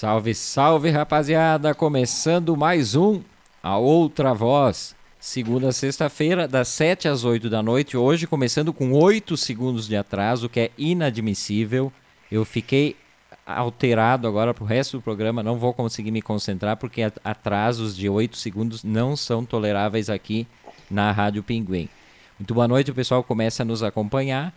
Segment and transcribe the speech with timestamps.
[0.00, 1.74] Salve, salve, rapaziada!
[1.74, 3.20] Começando mais um
[3.62, 4.96] A Outra Voz.
[5.18, 7.98] Segunda a sexta-feira, das 7 às 8 da noite.
[7.98, 11.92] Hoje, começando com 8 segundos de atraso, que é inadmissível.
[12.32, 12.96] Eu fiquei
[13.44, 15.42] alterado agora pro resto do programa.
[15.42, 20.46] Não vou conseguir me concentrar porque atrasos de 8 segundos não são toleráveis aqui
[20.90, 21.90] na Rádio Pinguim.
[22.38, 24.54] Muito boa noite, o pessoal começa a nos acompanhar.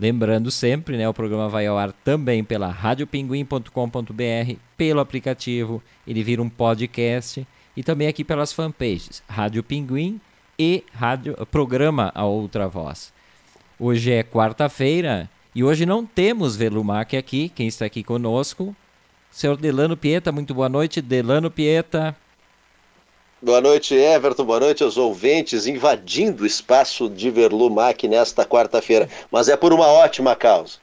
[0.00, 6.42] Lembrando sempre, né, o programa vai ao ar também pela radiopinguim.com.br, pelo aplicativo, ele vira
[6.42, 10.20] um podcast e também aqui pelas fanpages Rádio Pinguim
[10.58, 13.12] e Rádio Programa A Outra Voz.
[13.78, 18.74] Hoje é quarta-feira e hoje não temos Velumac aqui, quem está aqui conosco,
[19.30, 22.16] senhor Delano Pieta, muito boa noite, Delano Pieta.
[23.44, 24.44] Boa noite, Everton.
[24.44, 29.08] Boa noite aos ouvintes invadindo o espaço de Verlumac nesta quarta-feira.
[29.32, 30.78] Mas é por uma ótima causa.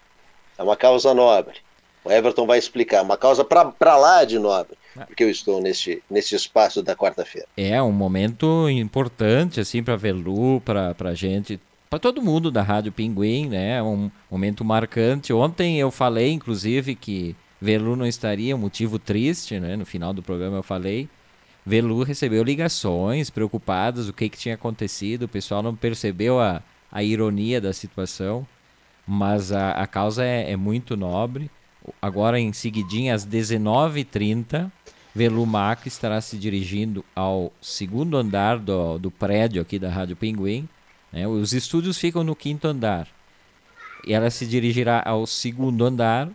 [0.57, 1.55] É uma causa nobre.
[2.03, 3.01] O Everton vai explicar.
[3.01, 4.77] Uma causa para lá de nobre.
[5.07, 7.47] Porque eu estou neste, neste espaço da quarta-feira.
[7.55, 12.91] É um momento importante, assim, para Verlu, para a gente, para todo mundo da Rádio
[12.91, 13.81] Pinguim, né?
[13.81, 15.31] Um momento marcante.
[15.31, 19.77] Ontem eu falei, inclusive, que Verlu não estaria, um motivo triste, né?
[19.77, 21.07] No final do programa eu falei
[21.69, 27.03] Velu recebeu ligações preocupadas, o que, que tinha acontecido, o pessoal não percebeu a, a
[27.03, 28.43] ironia da situação,
[29.05, 31.47] mas a, a causa é, é muito nobre.
[32.01, 34.71] Agora, em seguidinha, às 19h30,
[35.13, 40.67] Velumac estará se dirigindo ao segundo andar do, do prédio aqui da Rádio Pinguim.
[41.13, 41.27] Né?
[41.27, 43.07] Os estúdios ficam no quinto andar.
[44.07, 46.31] E ela se dirigirá ao segundo andar,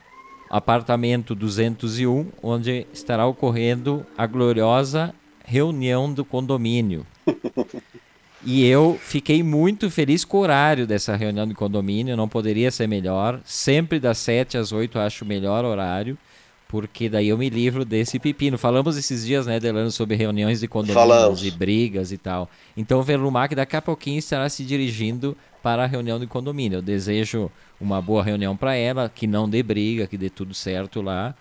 [0.48, 5.12] apartamento 201, onde estará ocorrendo a gloriosa
[5.44, 7.06] reunião do condomínio.
[8.44, 12.88] e eu fiquei muito feliz com o horário dessa reunião do condomínio, não poderia ser
[12.88, 13.40] melhor.
[13.44, 16.18] Sempre das 7 às 8 acho o melhor horário,
[16.66, 18.58] porque daí eu me livro desse pepino.
[18.58, 21.44] Falamos esses dias, né, Delano, sobre reuniões de condomínios Falamos.
[21.44, 22.48] e brigas e tal.
[22.76, 26.78] Então o Verlumac daqui a pouquinho estará se dirigindo para a reunião de condomínio.
[26.78, 27.50] Eu desejo
[27.80, 31.34] uma boa reunião para ela, que não dê briga, que dê tudo certo lá.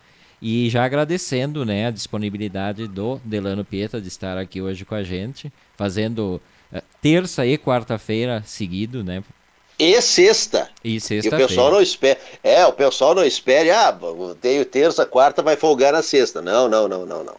[0.46, 5.02] E já agradecendo né, a disponibilidade do Delano Pieta de estar aqui hoje com a
[5.02, 9.24] gente, fazendo uh, terça e quarta-feira seguido, né?
[9.80, 10.70] E sexta.
[10.84, 11.30] E sexta.
[11.30, 12.20] E o pessoal não espera.
[12.44, 13.98] É, o pessoal não espera, ah,
[14.42, 16.42] tenho terça, quarta, vai folgar na sexta.
[16.42, 17.36] Não, não, não, não, não.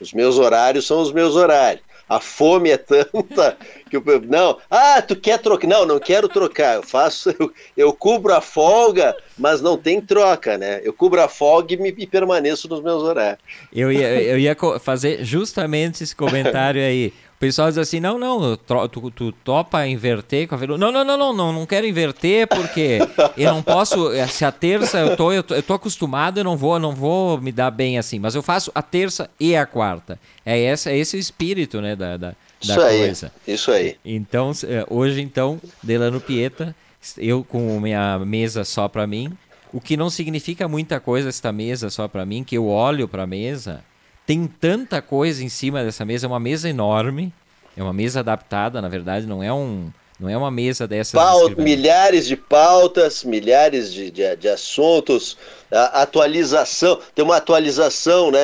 [0.00, 1.84] Os meus horários são os meus horários.
[2.08, 3.56] A fome é tanta
[3.90, 5.66] que o não, ah, tu quer trocar?
[5.66, 6.76] Não, não quero trocar.
[6.76, 10.80] Eu faço, eu, eu cubro a folga, mas não tem troca, né?
[10.84, 13.40] Eu cubro a folga e, me, e permaneço nos meus horários.
[13.72, 17.12] Eu ia, eu ia fazer justamente esse comentário aí.
[17.36, 20.78] O pessoal diz assim: não, não, tu, tu topa inverter com a Velu.
[20.78, 22.98] Não, não, não, não, não, não quero inverter porque
[23.36, 24.10] eu não posso.
[24.12, 26.92] Eh, se a terça eu tô, eu tô, eu tô acostumado, eu não vou, não
[26.92, 28.18] vou me dar bem assim.
[28.18, 30.18] Mas eu faço a terça e a quarta.
[30.46, 33.32] É, essa, é esse o espírito, né, da, da, isso da aí, coisa.
[33.46, 33.96] Isso aí.
[34.02, 36.74] Então, eh, hoje, então, Delano Pieta,
[37.18, 39.30] eu com minha mesa só para mim.
[39.74, 43.24] O que não significa muita coisa esta mesa só para mim, que eu olho para
[43.24, 43.84] a mesa
[44.26, 47.32] tem tanta coisa em cima dessa mesa, é uma mesa enorme,
[47.76, 51.12] é uma mesa adaptada, na verdade, não é um não é uma mesa dessas.
[51.12, 55.36] Pauta, milhares de pautas, milhares de, de, de assuntos,
[55.70, 58.40] atualização, tem uma atualização né,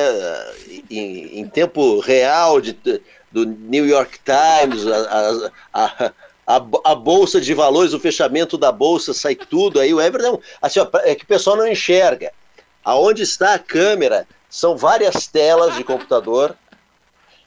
[0.89, 2.77] em, em tempo real de,
[3.31, 6.11] do New York Times, a, a,
[6.45, 9.91] a, a, bolsa de valores, o fechamento da bolsa, sai tudo aí.
[9.91, 12.31] O Everton, assim, ó, é que o pessoal não enxerga.
[12.85, 16.55] Aonde está a câmera são várias telas de computador,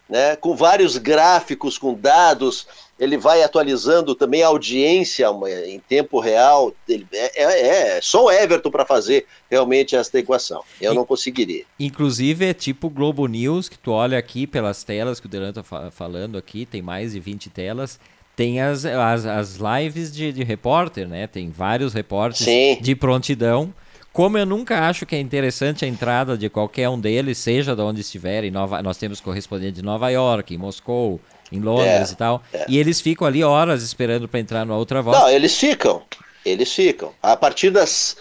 [0.09, 2.67] né, com vários gráficos, com dados.
[2.99, 5.29] Ele vai atualizando também a audiência
[5.69, 6.75] em tempo real.
[6.89, 10.65] Ele, é, é, é só o Everton para fazer realmente esta equação.
[10.81, 11.65] Eu não conseguiria.
[11.79, 15.63] Inclusive é tipo Globo News, que tu olha aqui pelas telas que o Delan está
[15.93, 18.01] falando aqui, tem mais de 20 telas
[18.35, 21.27] tem as, as, as lives de, de repórter, né?
[21.27, 22.79] Tem vários repórteres Sim.
[22.83, 23.73] de prontidão
[24.17, 27.83] como eu nunca acho que é interessante a entrada de qualquer um deles, seja de
[27.83, 31.21] onde estiver, em Nova, nós temos correspondente de Nova York, em Moscou,
[31.53, 32.65] em Londres é, e tal, é.
[32.67, 35.19] e eles ficam ali horas esperando para entrar numa outra voz.
[35.19, 36.03] Não, eles ficam.
[36.47, 37.13] Eles ficam.
[37.23, 38.17] A partir das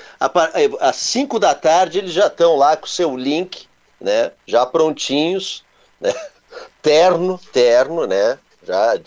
[0.82, 3.66] às 5 da tarde, eles já estão lá com o seu link,
[4.02, 4.34] né?
[4.46, 5.64] Já prontinhos,
[6.02, 6.14] né?
[6.84, 8.38] Terno, terno, né?
[8.66, 9.00] Já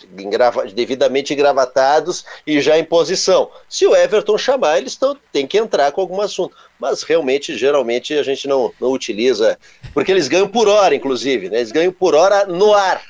[0.74, 3.50] devidamente engravatados e já em posição.
[3.68, 6.56] Se o Everton chamar, eles tão, têm que entrar com algum assunto.
[6.78, 9.58] Mas realmente, geralmente, a gente não, não utiliza,
[9.92, 11.58] porque eles ganham por hora, inclusive, né?
[11.58, 13.02] eles ganham por hora no ar.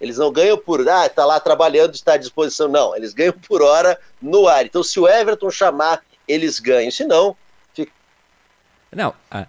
[0.00, 2.66] Eles não ganham por, ah, está lá trabalhando, está à disposição.
[2.66, 4.66] Não, eles ganham por hora no ar.
[4.66, 6.90] Então, se o Everton chamar, eles ganham.
[6.90, 7.36] Se não,
[7.72, 7.92] fica.
[8.90, 9.46] Não, a,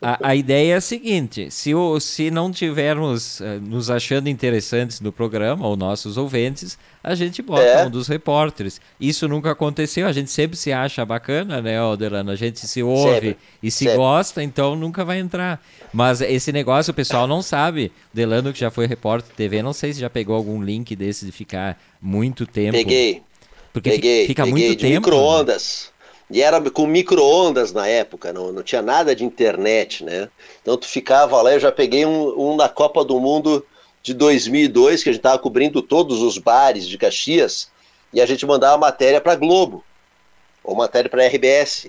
[0.00, 5.00] A, a, ideia é a seguinte: se, o, se não tivermos uh, nos achando interessantes
[5.00, 7.86] no programa, ou nossos ouvintes, a gente bota é.
[7.86, 8.80] um dos repórteres.
[9.00, 12.30] Isso nunca aconteceu, a gente sempre se acha bacana, né, Odelano?
[12.32, 13.36] A gente se ouve sempre.
[13.62, 13.96] e se sempre.
[13.96, 15.64] gosta, então nunca vai entrar.
[15.92, 17.92] Mas esse negócio o pessoal não sabe.
[18.12, 21.24] Delano, que já foi repórter de TV, não sei se já pegou algum link desse
[21.24, 22.72] de ficar muito tempo.
[22.72, 23.22] Peguei.
[23.72, 25.06] Porque peguei, fica peguei muito de tempo.
[25.06, 25.91] Micro-ondas.
[26.32, 30.30] E era com micro-ondas na época, não, não tinha nada de internet, né?
[30.62, 33.62] Então tu ficava lá, eu já peguei um, um na Copa do Mundo
[34.02, 37.70] de 2002, que a gente estava cobrindo todos os bares de Caxias,
[38.14, 39.84] e a gente mandava matéria para Globo,
[40.64, 41.88] ou matéria para RBS.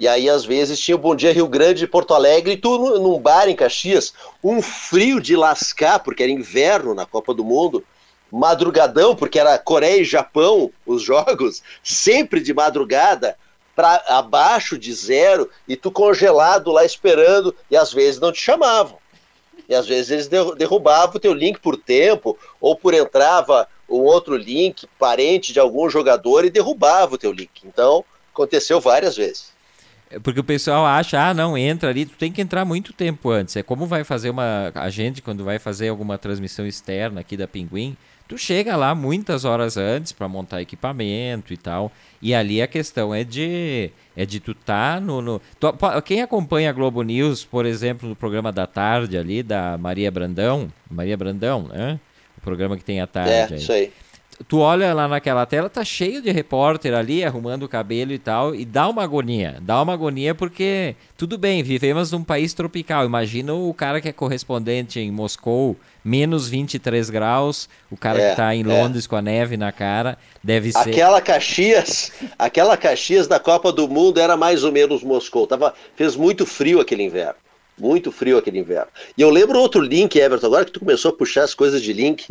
[0.00, 2.98] E aí, às vezes, tinha o Bom Dia Rio Grande de Porto Alegre, e tu
[2.98, 4.12] num bar em Caxias,
[4.42, 7.84] um frio de lascar, porque era inverno na Copa do Mundo,
[8.32, 13.38] madrugadão, porque era Coreia e Japão os jogos, sempre de madrugada,
[13.76, 18.98] para abaixo de zero e tu congelado lá esperando e às vezes não te chamavam.
[19.68, 24.34] E às vezes eles derrubavam o teu link por tempo ou por entrava um outro
[24.36, 27.50] link parente de algum jogador e derrubava o teu link.
[27.64, 29.54] Então, aconteceu várias vezes.
[30.08, 33.28] É porque o pessoal acha, ah, não, entra ali, tu tem que entrar muito tempo
[33.30, 33.56] antes.
[33.56, 34.70] É como vai fazer uma.
[34.74, 37.96] A gente, quando vai fazer alguma transmissão externa aqui da Pinguim,
[38.28, 41.92] tu chega lá muitas horas antes para montar equipamento e tal.
[42.20, 45.72] E ali a questão é de é de tu tá no, no tu,
[46.04, 50.72] quem acompanha a Globo News, por exemplo, no programa da tarde ali da Maria Brandão,
[50.90, 52.00] Maria Brandão, né?
[52.38, 53.32] O programa que tem a tarde.
[53.32, 53.56] É, aí.
[53.56, 53.92] isso aí
[54.48, 58.54] tu olha lá naquela tela, tá cheio de repórter ali arrumando o cabelo e tal,
[58.54, 59.56] e dá uma agonia.
[59.60, 63.04] Dá uma agonia porque, tudo bem, vivemos num país tropical.
[63.04, 68.36] Imagina o cara que é correspondente em Moscou, menos 23 graus, o cara é, que
[68.36, 68.66] tá em é.
[68.66, 69.08] Londres é.
[69.08, 70.90] com a neve na cara, deve ser.
[70.90, 75.46] Aquela Caxias, aquela Caxias da Copa do Mundo era mais ou menos Moscou.
[75.46, 77.36] Tava, fez muito frio aquele inverno.
[77.78, 78.88] Muito frio aquele inverno.
[79.18, 81.92] E eu lembro outro link, Everton, agora que tu começou a puxar as coisas de
[81.92, 82.26] link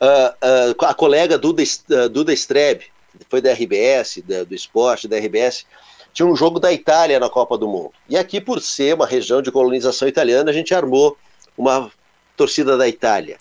[0.00, 2.86] uh, uh, a colega Duda, uh, Duda Strebe,
[3.28, 5.66] foi da RBS, da, do esporte, da RBS,
[6.12, 7.92] tinha um jogo da Itália na Copa do Mundo.
[8.08, 11.16] E aqui, por ser uma região de colonização italiana, a gente armou
[11.56, 11.90] uma
[12.36, 13.38] torcida da Itália.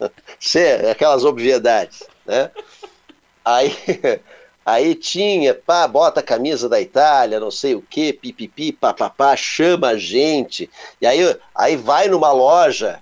[0.40, 2.50] Cê, aquelas obviedades, né?
[3.44, 3.76] Aí,
[4.64, 9.88] aí tinha, pá, bota a camisa da Itália, não sei o que, pipipi, papapá, chama
[9.88, 10.68] a gente.
[11.00, 13.00] E aí, aí vai numa loja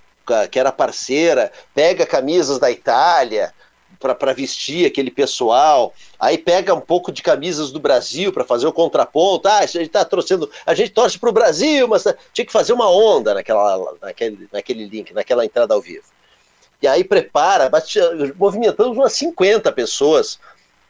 [0.50, 3.52] que era parceira, pega camisas da Itália
[3.98, 8.72] para vestir aquele pessoal, aí pega um pouco de camisas do Brasil para fazer o
[8.72, 9.46] contraponto.
[9.46, 12.72] Ah, a gente tá torcendo, a gente torce para o Brasil, mas tinha que fazer
[12.72, 16.06] uma onda naquela, naquele, naquele link, naquela entrada ao vivo.
[16.80, 17.70] E aí prepara,
[18.36, 20.40] movimentamos umas 50 pessoas.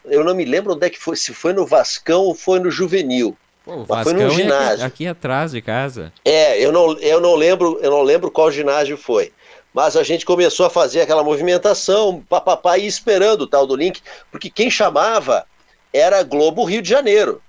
[0.04, 2.70] Eu não me lembro onde é que foi, se foi no Vascão ou foi no
[2.70, 3.36] Juvenil.
[3.70, 4.82] Pô, foi no ginásio.
[4.82, 6.12] É aqui, aqui, atrás de casa.
[6.24, 9.32] É, eu não, eu não lembro, eu não lembro qual ginásio foi.
[9.72, 14.02] Mas a gente começou a fazer aquela movimentação, papapá, e esperando o tal do link,
[14.30, 15.46] porque quem chamava
[15.92, 17.40] era Globo Rio de Janeiro.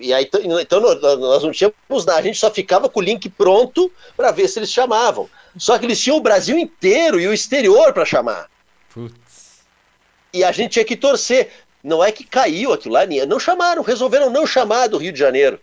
[0.00, 0.30] E aí,
[0.62, 4.48] então nós não tínhamos nada, a gente só ficava com o link pronto para ver
[4.48, 5.28] se eles chamavam.
[5.56, 8.48] Só que eles tinham o Brasil inteiro e o exterior para chamar.
[8.94, 9.64] Putz.
[10.32, 11.50] E a gente tinha que torcer.
[11.82, 15.60] Não é que caiu aquilo lá, não chamaram, resolveram não chamar do Rio de Janeiro.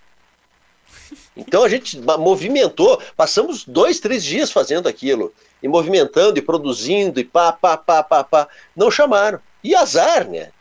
[1.35, 7.23] Então a gente movimentou, passamos dois, três dias fazendo aquilo, e movimentando, e produzindo, e
[7.23, 8.47] pá, pá, pá, pá, pá.
[8.75, 9.39] Não chamaram.
[9.63, 10.51] E azar, né?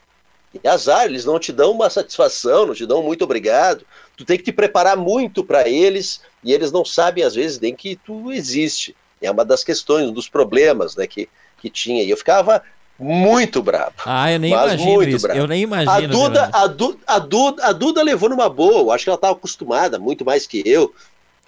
[0.62, 3.84] E azar, eles não te dão uma satisfação, não te dão muito obrigado.
[4.16, 7.74] Tu tem que te preparar muito para eles, e eles não sabem, às vezes, nem
[7.74, 8.96] que tu existe.
[9.20, 12.02] É uma das questões, um dos problemas né, que, que tinha.
[12.02, 12.62] E eu ficava
[12.98, 13.92] muito bravo.
[14.04, 15.26] Ah, eu nem imagino muito isso.
[15.28, 15.92] Eu nem imagino.
[15.92, 18.94] A Duda, a, Du, a, Duda, a Duda levou numa boa.
[18.94, 20.94] Acho que ela estava acostumada, muito mais que eu.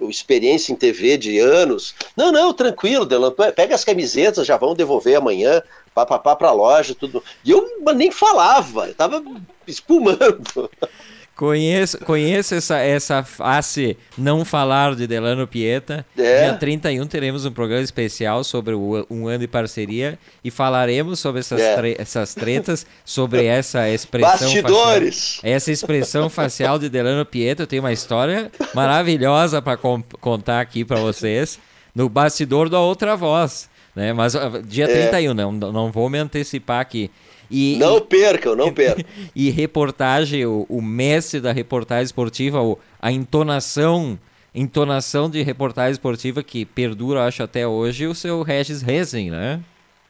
[0.00, 1.94] Experiência em TV de anos.
[2.16, 3.32] Não, não, tranquilo, Delan.
[3.54, 5.62] Pega as camisetas, já vão devolver amanhã,
[5.94, 7.22] papapá pra loja, tudo.
[7.44, 9.22] E eu nem falava, eu tava
[9.66, 10.70] espumando.
[11.36, 16.04] Conheço, conheço essa, essa face não falar de Delano Pieta.
[16.16, 16.44] É.
[16.44, 21.40] Dia 31 teremos um programa especial sobre o Um Ano de Parceria e falaremos sobre
[21.40, 21.76] essas, é.
[21.76, 25.34] tre essas tretas, sobre essa expressão Bastidores!
[25.34, 27.64] Facial, essa expressão facial de Delano Pieta.
[27.64, 31.58] Eu tenho uma história maravilhosa para contar aqui para vocês
[31.94, 33.68] no bastidor da outra voz.
[33.94, 34.14] Né?
[34.14, 34.34] Mas
[34.66, 35.08] dia é.
[35.08, 37.10] 31, não, não vou me antecipar aqui.
[37.50, 39.04] E, não percam, não percam.
[39.34, 44.18] e reportagem, o, o mestre da reportagem esportiva, o, a entonação
[44.54, 49.60] entonação de reportagem esportiva que perdura, acho, até hoje, o seu Regis Rezen, né?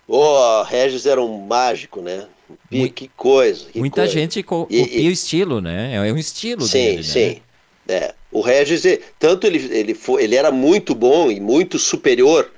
[0.06, 2.28] Oh, Regis era um mágico, né?
[2.70, 3.66] Que, que coisa.
[3.72, 4.12] Que Muita coisa.
[4.12, 5.94] gente co copia e, o estilo, né?
[5.94, 7.40] É um estilo sim, dele, Sim, né?
[7.88, 8.82] É, o Regis,
[9.18, 12.50] tanto ele, ele, foi, ele era muito bom e muito superior,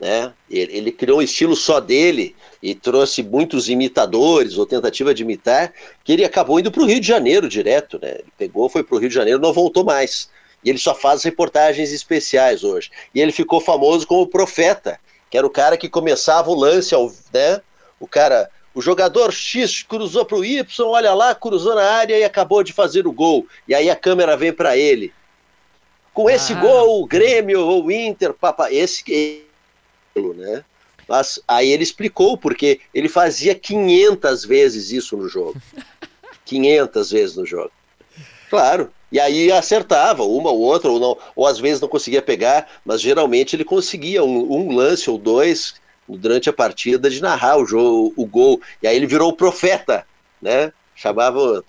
[0.00, 0.32] né?
[0.50, 5.72] Ele, ele, criou um estilo só dele e trouxe muitos imitadores ou tentativa de imitar,
[6.04, 8.12] que ele acabou indo para o Rio de Janeiro direto, né?
[8.20, 10.30] Ele pegou, foi para o Rio de Janeiro, não voltou mais.
[10.62, 12.90] E ele só faz reportagens especiais hoje.
[13.12, 17.12] E ele ficou famoso como profeta, que era o cara que começava o lance, ao,
[17.32, 17.60] né?
[17.98, 22.22] O cara, o jogador X cruzou para o Y, olha lá, cruzou na área e
[22.22, 23.44] acabou de fazer o gol.
[23.66, 25.12] E aí a câmera vem para ele.
[26.14, 26.60] Com esse ah.
[26.60, 29.02] gol, o Grêmio ou o Inter, papa, esse
[30.14, 30.64] né?
[31.08, 35.60] Mas aí ele explicou porque ele fazia 500 vezes isso no jogo.
[36.44, 37.70] 500 vezes no jogo.
[38.48, 38.90] Claro.
[39.10, 43.00] E aí acertava uma ou outra, ou, não, ou às vezes não conseguia pegar, mas
[43.00, 45.74] geralmente ele conseguia um, um lance ou dois
[46.08, 48.60] durante a partida de narrar o jogo, o gol.
[48.82, 50.06] E aí ele virou o profeta,
[50.40, 50.72] né?
[50.94, 51.64] Chamava o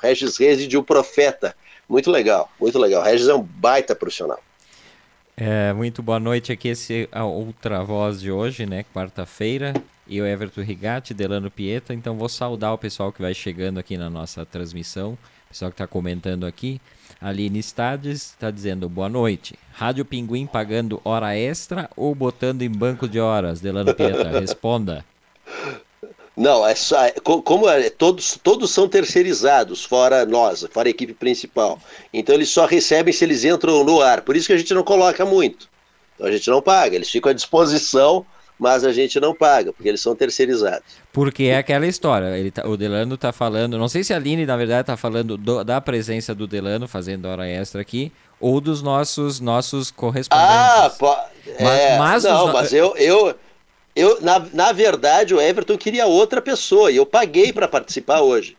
[0.00, 1.54] Regis Reis de o profeta.
[1.88, 3.02] Muito legal, muito legal.
[3.02, 4.40] O Regis é um baita profissional.
[5.38, 8.86] É, muito boa noite aqui, esse é a outra voz de hoje, né?
[8.94, 9.74] Quarta-feira.
[10.08, 11.92] Eu, Everton Rigatti, Delano Pieta.
[11.92, 15.74] Então vou saudar o pessoal que vai chegando aqui na nossa transmissão, o pessoal que
[15.74, 16.80] está comentando aqui.
[17.20, 19.58] Aline Stades está dizendo boa noite.
[19.74, 23.60] Rádio Pinguim pagando hora extra ou botando em banco de horas?
[23.60, 25.04] Delano Pieta, responda.
[26.36, 31.14] Não, é só, é, como é, todos, todos são terceirizados, fora nós, fora a equipe
[31.14, 31.80] principal.
[32.12, 34.20] Então eles só recebem se eles entram no ar.
[34.20, 35.68] Por isso que a gente não coloca muito.
[36.14, 38.26] Então a gente não paga, eles ficam à disposição
[38.58, 40.96] mas a gente não paga, porque eles são terceirizados.
[41.12, 44.46] Porque é aquela história, ele tá, o Delano está falando, não sei se a Aline,
[44.46, 48.82] na verdade, está falando do, da presença do Delano fazendo hora extra aqui, ou dos
[48.82, 50.50] nossos nossos correspondentes.
[50.50, 50.90] Ah,
[51.58, 52.52] é, mas, não, os...
[52.52, 53.34] mas eu, eu,
[53.96, 58.56] eu na, na verdade, o Everton queria outra pessoa, e eu paguei para participar hoje.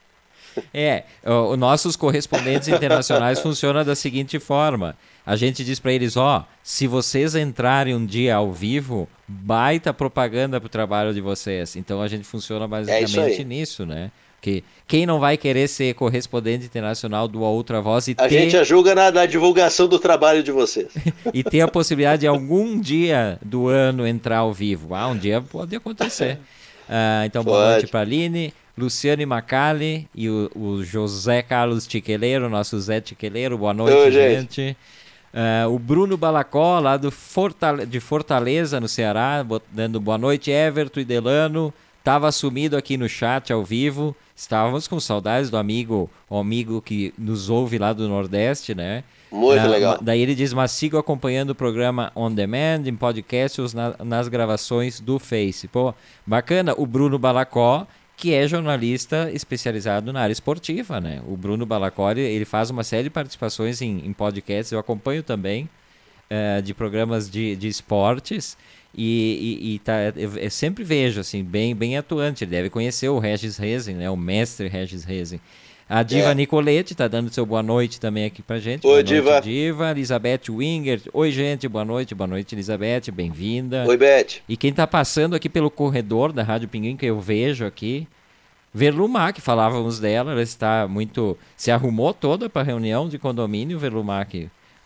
[0.73, 6.39] É, os nossos correspondentes internacionais funcionam da seguinte forma a gente diz para eles, ó,
[6.39, 11.75] oh, se vocês entrarem um dia ao vivo, baita propaganda pro trabalho de vocês.
[11.75, 14.09] Então a gente funciona é basicamente é nisso, né?
[14.47, 18.43] Porque quem não vai querer ser correspondente internacional do A Outra Voz e a ter...
[18.43, 20.87] Gente ajuda na, na, divulgação do trabalho de vocês.
[21.33, 24.95] e ter a possibilidade de algum dia do ano entrar ao vivo.
[24.95, 26.39] Ah, um dia pode acontecer.
[26.87, 27.55] Uh, então, pode.
[27.55, 28.53] boa noite para a Aline.
[28.77, 33.57] Luciane Macali e o, o, José Carlos Tiqueleiro, nosso Zé Tiqueleiro.
[33.57, 34.55] Boa noite, Oi, gente.
[34.55, 34.77] gente.
[35.33, 40.99] Uh, o Bruno Balacó, lá do Fortale de Fortaleza, no Ceará, dando boa noite, Everton
[40.99, 41.73] e Delano.
[41.99, 44.15] Estava sumido aqui no chat ao vivo.
[44.37, 49.03] Estávamos com saudades do amigo, o amigo que nos ouve lá do Nordeste, né?
[49.31, 49.97] Muito legal.
[49.99, 54.99] Daí ele diz, mas sigo acompanhando o programa On Demand, em podcasts, na, nas gravações
[54.99, 55.67] do Face.
[55.67, 55.91] Pô,
[56.23, 56.75] bacana.
[56.77, 61.19] O Bruno Balacó, que é jornalista especializado na área esportiva, né?
[61.27, 65.67] O Bruno Balacori, ele faz uma série de participações em, em podcasts, eu acompanho também,
[66.29, 68.55] uh, de programas de, de esportes,
[68.97, 73.07] e, e, e tá, eu, eu, sempre vejo, assim, bem, bem atuante, ele deve conhecer
[73.09, 74.09] o Regis Rezin, né?
[74.09, 75.39] O mestre Regis Rezin.
[75.89, 76.35] A Diva é.
[76.35, 78.85] Nicolete tá dando seu boa noite também aqui pra gente.
[78.85, 79.31] Oi, boa Diva.
[79.31, 79.91] Noite, Diva.
[79.91, 81.01] Elizabeth Winger.
[81.13, 82.13] Oi, gente, boa noite.
[82.13, 83.11] Boa noite, Elizabeth.
[83.13, 83.85] Bem-vinda.
[83.87, 84.41] Oi, Beth.
[84.49, 88.05] E quem tá passando aqui pelo corredor da Rádio Pinguim, que eu vejo aqui,
[88.73, 91.37] Verlumar, que falávamos dela, ela está muito.
[91.55, 94.27] Se arrumou toda para a reunião de condomínio, Verlumar.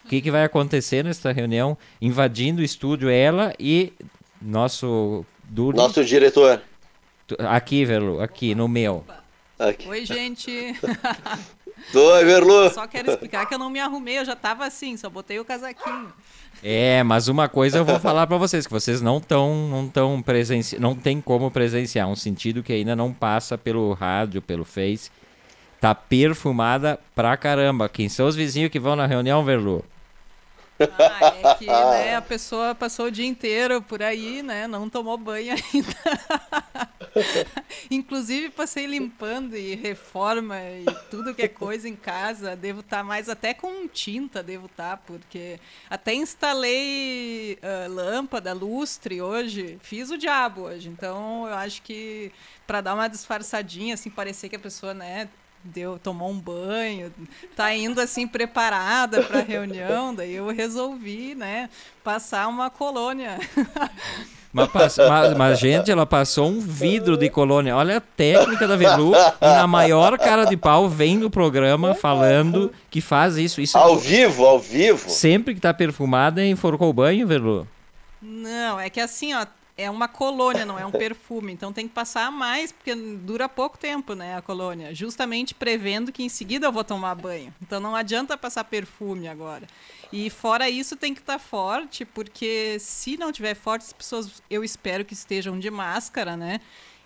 [0.06, 1.78] O que, que vai acontecer nessa reunião?
[2.02, 3.94] Invadindo o estúdio, ela e
[4.42, 5.26] nosso.
[5.44, 6.62] Duro, nosso diretor.
[7.40, 9.06] Aqui, Verlu, aqui, no meu.
[9.60, 9.88] Aqui.
[9.88, 10.52] Oi, gente.
[11.94, 12.70] Oi, Verlu.
[12.70, 15.46] Só quero explicar que eu não me arrumei, eu já tava assim, só botei o
[15.46, 16.12] casaquinho.
[16.64, 20.22] É, mas uma coisa eu vou falar para vocês, que vocês não estão não tão
[20.22, 20.80] presenci...
[20.80, 25.10] não tem como presenciar, um sentido que ainda não passa pelo rádio, pelo Face.
[25.82, 27.90] Tá perfumada pra caramba.
[27.90, 29.84] Quem são os vizinhos que vão na reunião, Verlu?
[30.80, 34.68] Ah, é que né, a pessoa passou o dia inteiro por aí, né?
[34.68, 35.96] Não tomou banho ainda.
[37.90, 42.56] Inclusive passei limpando e reforma e tudo que é coisa em casa.
[42.56, 45.60] Devo estar tá mais até com tinta, devo estar, tá, porque
[45.90, 49.80] até instalei uh, lâmpada, lustre hoje.
[49.82, 50.90] Fiz o diabo hoje.
[50.90, 52.32] Então eu acho que
[52.68, 55.28] para dar uma disfarçadinha, assim, parecer que a pessoa, né,
[55.64, 57.14] deu, tomou um banho,
[57.56, 61.70] tá indo assim preparada para a reunião, daí eu resolvi, né,
[62.04, 63.40] passar uma colônia.
[64.54, 67.74] Mas, mas, mas, gente, ela passou um vidro de colônia.
[67.74, 69.14] Olha a técnica da Velu.
[69.42, 73.62] E na maior cara de pau vem no programa falando que faz isso.
[73.62, 75.10] isso ao vivo, ao vivo.
[75.10, 77.66] Sempre que tá perfumada, enforcou o banho, Velu?
[78.22, 79.46] Não, é que assim, ó,
[79.78, 81.54] é uma colônia, não é um perfume.
[81.54, 84.94] Então tem que passar mais, porque dura pouco tempo, né, a colônia.
[84.94, 87.54] Justamente prevendo que em seguida eu vou tomar banho.
[87.62, 89.68] Então não adianta passar perfume agora.
[90.12, 94.44] E fora isso tem que estar tá forte, porque se não tiver forte, as pessoas,
[94.50, 96.60] eu espero que estejam de máscara, né?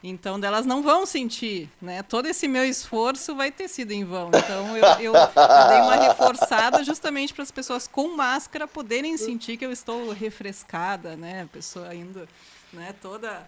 [0.07, 2.03] Então, elas não vão sentir, né?
[2.03, 4.27] Todo esse meu esforço vai ter sido em vão.
[4.27, 9.57] Então, eu, eu, eu dei uma reforçada justamente para as pessoas com máscara poderem sentir
[9.57, 11.43] que eu estou refrescada, né?
[11.43, 12.27] A pessoa indo,
[12.75, 12.93] né?
[13.01, 13.47] Toda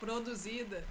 [0.00, 0.84] produzida.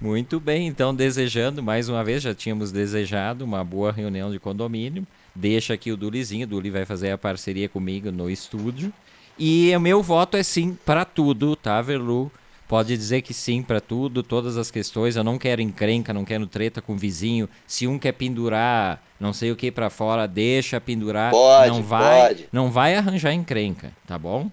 [0.00, 5.06] Muito bem, então desejando mais uma vez, já tínhamos desejado uma boa reunião de condomínio.
[5.34, 8.92] Deixa aqui o Dulizinho, o Duli vai fazer a parceria comigo no estúdio.
[9.38, 12.30] E o meu voto é sim para tudo, tá, Verlu?
[12.68, 15.14] Pode dizer que sim para tudo, todas as questões.
[15.14, 17.48] Eu não quero encrenca, não quero treta com o vizinho.
[17.66, 21.30] Se um quer pendurar não sei o que para fora, deixa pendurar.
[21.30, 22.48] Pode, não vai, pode.
[22.50, 24.50] Não vai arranjar encrenca, tá bom?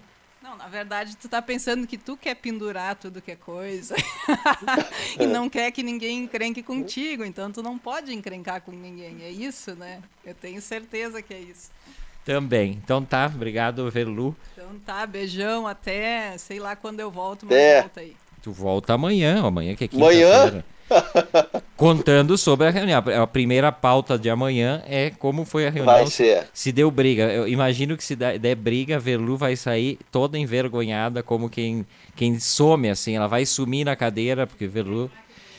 [0.60, 3.96] Na verdade, tu tá pensando que tu quer pendurar tudo que é coisa.
[5.18, 7.24] e não quer que ninguém encrenque contigo.
[7.24, 9.22] Então tu não pode encrencar com ninguém.
[9.22, 10.02] É isso, né?
[10.22, 11.70] Eu tenho certeza que é isso.
[12.26, 12.72] Também.
[12.72, 14.36] Então tá, obrigado, Velu.
[14.52, 17.80] Então tá, beijão, até sei lá quando eu volto, mas é.
[17.80, 18.14] volta aí.
[18.42, 20.64] Tu volta amanhã, amanhã que é quinta-feira.
[21.76, 23.02] Contando sobre a reunião.
[23.22, 25.94] A primeira pauta de amanhã é como foi a reunião.
[25.94, 26.46] Vai ser.
[26.52, 27.24] Se deu briga.
[27.24, 32.38] Eu imagino que se der briga, a Velu vai sair toda envergonhada, como quem, quem
[32.38, 33.16] some, assim.
[33.16, 35.10] Ela vai sumir na cadeira, porque Velu.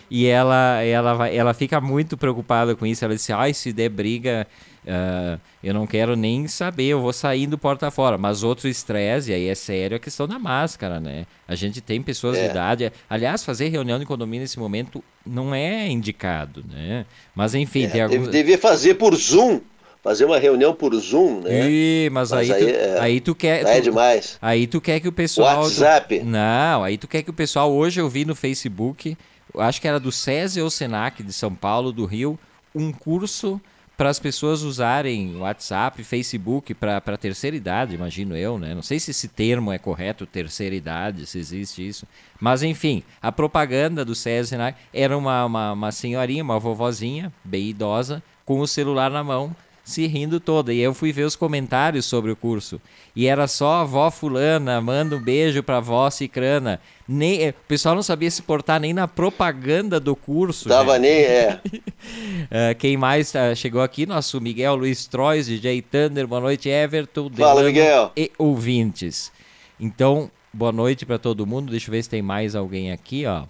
[0.09, 3.03] E ela, ela, vai, ela fica muito preocupada com isso.
[3.03, 4.45] Ela disse: ai, se der briga
[4.83, 8.17] Uh, eu não quero nem saber, eu vou sair do porta fora.
[8.17, 11.25] Mas outro estresse, e aí é sério, a questão da máscara, né?
[11.47, 12.45] A gente tem pessoas é.
[12.45, 12.91] de idade.
[13.09, 17.05] Aliás, fazer reunião de condomínio nesse momento não é indicado, né?
[17.35, 18.29] Mas enfim, é, tem alguns.
[18.29, 19.61] Devia fazer por Zoom.
[20.03, 21.69] Fazer uma reunião por Zoom, né?
[21.69, 23.65] Ih, mas, mas aí, aí, tu, é, aí tu quer.
[23.67, 24.39] é demais.
[24.41, 25.61] Aí tu quer que o pessoal.
[25.61, 26.21] WhatsApp.
[26.21, 27.71] não, aí tu quer que o pessoal.
[27.71, 29.15] Hoje eu vi no Facebook,
[29.59, 32.39] acho que era do SESI ou Senac de São Paulo, do Rio,
[32.73, 33.61] um curso
[34.01, 38.73] para as pessoas usarem WhatsApp, Facebook para terceira idade, imagino eu, né?
[38.73, 42.07] Não sei se esse termo é correto, terceira idade, se existe isso.
[42.39, 48.23] Mas enfim, a propaganda do César era uma, uma, uma senhorinha, uma vovozinha, bem idosa,
[48.43, 50.73] com o celular na mão, se rindo toda.
[50.73, 52.79] E eu fui ver os comentários sobre o curso.
[53.15, 56.79] E era só a avó fulana, manda um beijo pra avó cicrana.
[57.07, 60.69] Nem, o pessoal não sabia se portar nem na propaganda do curso.
[60.69, 61.01] Tava gente.
[61.01, 61.61] nem, é.
[61.65, 64.05] uh, quem mais uh, chegou aqui?
[64.05, 66.25] Nosso Miguel Luiz Trois, DJ Thunder.
[66.25, 67.29] Boa noite, Everton.
[67.35, 68.11] Fala, Miguel.
[68.15, 69.31] E ouvintes.
[69.79, 71.71] Então, boa noite para todo mundo.
[71.71, 73.43] Deixa eu ver se tem mais alguém aqui, ó.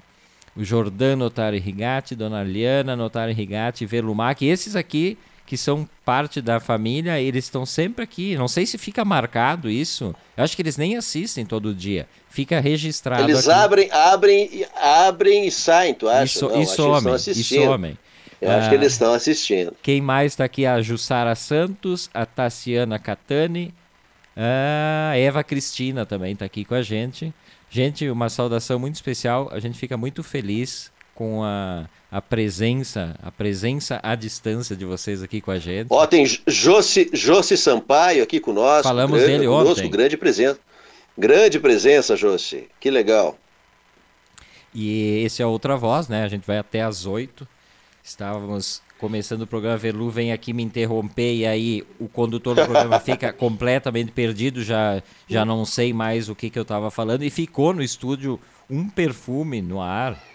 [0.56, 4.46] O Jordano Notari Rigatti, Dona Liana Notari Rigatti, Velumac.
[4.46, 5.18] Esses aqui
[5.52, 8.38] que são parte da família, eles estão sempre aqui.
[8.38, 10.16] Não sei se fica marcado isso.
[10.38, 12.08] Eu acho que eles nem assistem todo dia.
[12.30, 13.24] Fica registrado.
[13.24, 13.60] Eles aqui.
[13.60, 16.24] abrem, abrem, abrem e saem, tu acha?
[16.24, 17.98] Isso, Não, isso homem, isso homem.
[18.40, 19.76] Eu ah, acho que eles estão assistindo.
[19.84, 20.66] Quem mais está aqui?
[20.66, 23.74] A Jussara Santos, a Tassiana Catani,
[24.34, 27.34] a Eva Cristina também está aqui com a gente.
[27.70, 29.50] Gente, uma saudação muito especial.
[29.52, 30.90] A gente fica muito feliz
[31.22, 35.88] com a a presença, a presença à distância de vocês aqui com a gente.
[35.90, 38.84] Ó, tem Josi, Josi Sampaio aqui conosco.
[38.84, 39.90] Falamos grande, dele conosco, ontem.
[39.90, 40.60] Grande presença.
[41.18, 42.68] Grande presença, Josi.
[42.82, 43.38] Que legal.
[44.76, 46.24] E esse é outra voz, né?
[46.24, 47.48] A gente vai até às oito.
[48.04, 53.00] Estávamos começando o programa, Velu vem aqui me interromper e aí o condutor do programa
[53.02, 57.24] fica completamente perdido, já, já não sei mais o que, que eu estava falando.
[57.24, 58.38] E ficou no estúdio
[58.70, 60.31] um perfume no ar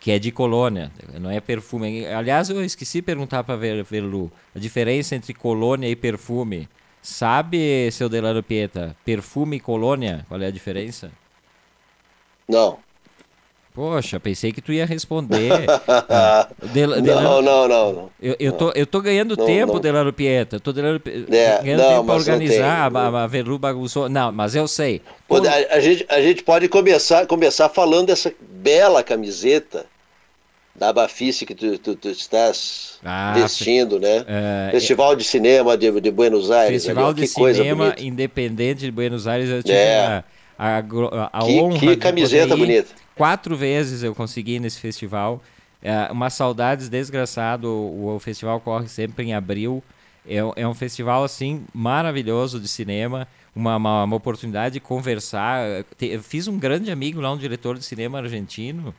[0.00, 2.06] que é de colônia, não é perfume.
[2.06, 6.68] Aliás, eu esqueci de perguntar para Verlu a diferença entre colônia e perfume.
[7.02, 11.10] Sabe, seu Delano Pieta, perfume e colônia, qual é a diferença?
[12.48, 12.78] Não.
[13.78, 15.52] Poxa, pensei que tu ia responder.
[16.10, 18.10] ah, Del Delano, não, não, não, não.
[18.20, 19.80] Eu, eu, tô, eu tô ganhando não, tempo, não.
[19.80, 20.58] Delano Pieta.
[20.58, 22.92] Tô Delano, é, ganhando não, tempo para organizar.
[22.92, 24.08] A, a Verlu bagunçou.
[24.08, 25.00] Não, mas eu sei.
[25.30, 29.86] A, a, gente, a gente pode começar, começar falando dessa bela camiseta
[30.74, 34.24] da Bafice que tu, tu, tu estás ah, vestindo, né?
[34.26, 36.82] É, Festival de Cinema de, de Buenos Aires.
[36.82, 39.48] Festival ali, de Cinema Independente de Buenos Aires.
[39.48, 40.00] Eu tive é.
[40.00, 40.24] a,
[40.58, 42.88] a, a que, honra que camiseta bonita.
[43.14, 45.40] Quatro vezes eu consegui nesse festival.
[45.80, 47.68] É, uma saudades desgraçado.
[47.68, 49.82] O, o, festival corre sempre em abril.
[50.26, 53.28] É, é um festival assim maravilhoso de cinema.
[53.54, 55.84] Uma, uma, uma oportunidade de conversar.
[55.96, 58.92] Te, fiz um grande amigo lá, um diretor de cinema argentino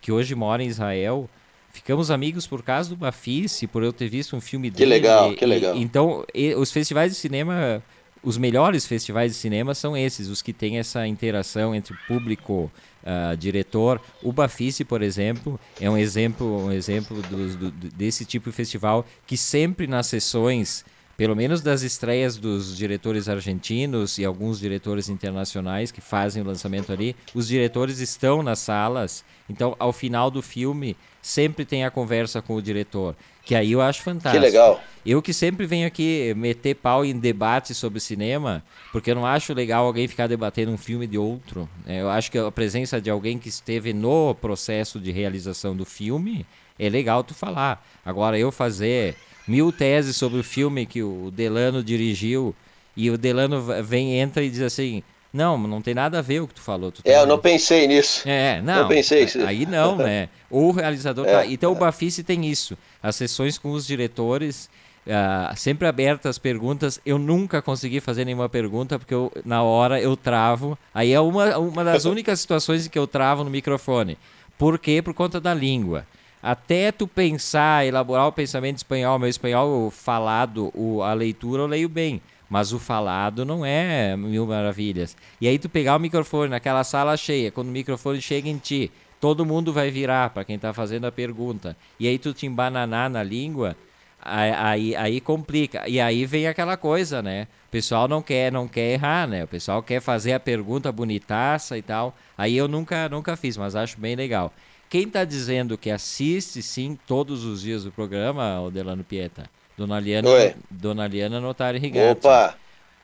[0.00, 1.28] que hoje mora em Israel.
[1.72, 4.90] Ficamos amigos por causa do Bafice, por eu ter visto um filme que dele.
[4.90, 5.76] Legal, que legal.
[5.76, 6.24] Então,
[6.56, 7.82] os festivais de cinema
[8.26, 12.68] os melhores festivais de cinema são esses, os que têm essa interação entre público,
[13.04, 14.00] uh, diretor.
[14.20, 19.06] O Bafice, por exemplo, é um exemplo, um exemplo do, do, desse tipo de festival
[19.24, 20.84] que sempre nas sessões
[21.16, 26.92] pelo menos das estreias dos diretores argentinos e alguns diretores internacionais que fazem o lançamento
[26.92, 29.24] ali, os diretores estão nas salas.
[29.48, 30.94] Então, ao final do filme,
[31.26, 34.44] sempre tem a conversa com o diretor, que aí eu acho fantástico.
[34.44, 34.80] Que legal.
[35.04, 38.62] Eu que sempre venho aqui meter pau em debate sobre cinema,
[38.92, 41.68] porque eu não acho legal alguém ficar debatendo um filme de outro.
[41.84, 42.00] Né?
[42.00, 46.46] Eu acho que a presença de alguém que esteve no processo de realização do filme
[46.78, 47.84] é legal tu falar.
[48.04, 49.16] Agora, eu fazer
[49.48, 52.54] mil teses sobre o filme que o Delano dirigiu
[52.96, 55.02] e o Delano vem, entra e diz assim:
[55.36, 56.90] Não, não tem nada a ver o que tu falou.
[56.90, 58.26] Tu é, eu não pensei nisso.
[58.26, 58.82] É, não.
[58.82, 59.28] Não pensei.
[59.46, 60.30] Aí não, né?
[60.50, 61.26] Ou o realizador.
[61.26, 61.46] É, tá...
[61.46, 62.76] Então o Bafice tem isso.
[63.02, 64.70] As sessões com os diretores.
[65.06, 66.98] Uh, sempre abertas as perguntas.
[67.04, 70.76] Eu nunca consegui fazer nenhuma pergunta, porque eu, na hora eu travo.
[70.94, 74.18] Aí é uma, uma das únicas situações em que eu travo no microfone.
[74.58, 75.02] Por quê?
[75.02, 76.06] Por conta da língua
[76.42, 81.88] até tu pensar, elaborar o pensamento espanhol, meu espanhol falado, o, a leitura eu leio
[81.88, 85.16] bem, mas o falado não é mil maravilhas.
[85.40, 88.90] E aí tu pegar o microfone naquela sala cheia, quando o microfone chega em ti,
[89.20, 91.76] todo mundo vai virar para quem está fazendo a pergunta.
[91.98, 93.76] E aí tu te embananar na língua,
[94.20, 95.88] aí, aí complica.
[95.88, 97.46] E aí vem aquela coisa, né?
[97.68, 99.44] O pessoal não quer, não quer errar, né?
[99.44, 102.16] O pessoal quer fazer a pergunta bonitaça e tal.
[102.36, 104.52] Aí eu nunca, nunca fiz, mas acho bem legal.
[104.88, 109.50] Quem está dizendo que assiste sim todos os dias o programa, o Delano Pieta?
[109.76, 110.54] Dona Liana, Oi.
[110.70, 112.26] Dona Liana Notari Rigatti.
[112.26, 112.56] Opa!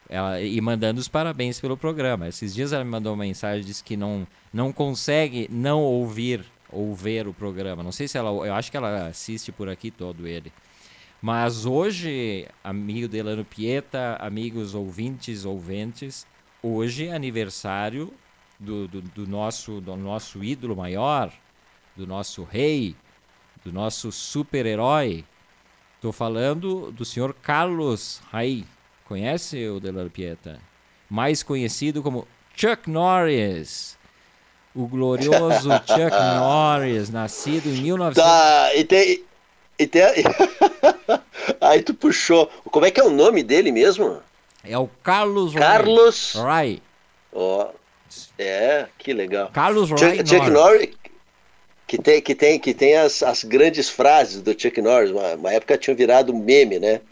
[0.08, 2.28] Ela, e mandando os parabéns pelo programa.
[2.28, 6.94] Esses dias ela me mandou uma mensagem, disse que não, não consegue não ouvir ou
[6.94, 7.82] ver o programa.
[7.82, 8.30] Não sei se ela.
[8.46, 10.52] Eu acho que ela assiste por aqui todo ele.
[11.20, 16.26] Mas hoje, amigo Delano Pieta, amigos ouvintes, ouventes,
[16.60, 18.12] hoje é aniversário
[18.58, 21.32] do, do, do nosso, do nosso ídolo maior,
[21.96, 22.96] do nosso rei,
[23.64, 25.24] do nosso super-herói.
[26.02, 28.64] Estou falando do senhor Carlos Rai.
[29.04, 30.58] Conhece o Delano Pieta?
[31.08, 33.96] Mais conhecido como Chuck Norris.
[34.74, 36.10] O glorioso Chuck
[36.40, 38.20] Norris, nascido em 1900.
[38.20, 39.22] Tá, e tem.
[39.78, 40.02] E tem...
[41.62, 42.50] Aí tu puxou.
[42.64, 44.20] Como é que é o nome dele mesmo?
[44.64, 46.82] É o Carlos Carlos Rai.
[47.32, 47.66] Ó.
[47.66, 47.82] Oh.
[48.36, 49.50] É, que legal.
[49.52, 50.96] Carlos Chuck, Rai Chuck Norris
[51.92, 55.10] que tem, que tem, que tem as, as grandes frases do Chuck Norris.
[55.10, 57.02] Uma, uma época tinha virado meme, né?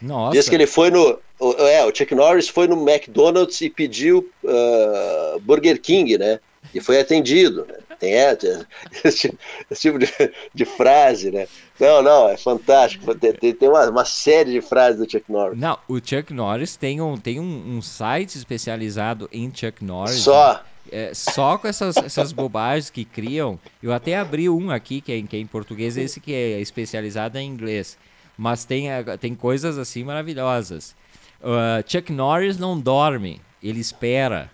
[0.00, 0.32] Nossa.
[0.32, 1.18] Diz que ele foi no.
[1.58, 6.40] É, o Chuck Norris foi no McDonald's e pediu uh, Burger King, né?
[6.74, 7.66] E foi atendido.
[7.68, 7.74] Né?
[7.98, 8.32] Tem é,
[9.04, 9.30] esse,
[9.70, 10.08] esse, tipo de,
[10.54, 11.46] de, frase, né?
[11.78, 13.14] Não, não, é fantástico.
[13.14, 15.58] Tem, tem uma, uma, série de frases do Chuck Norris.
[15.58, 20.20] Não, o Chuck Norris tem um, tem um, um site especializado em Chuck Norris.
[20.20, 20.54] Só.
[20.54, 20.60] Né?
[20.90, 23.58] É, só com essas, essas bobagens que criam.
[23.82, 27.38] Eu até abri um aqui, que é, que é em português, esse que é especializado
[27.38, 27.96] em inglês.
[28.36, 28.88] Mas tem,
[29.20, 30.96] tem coisas assim maravilhosas.
[31.40, 34.50] Uh, Chuck Norris não dorme, ele espera.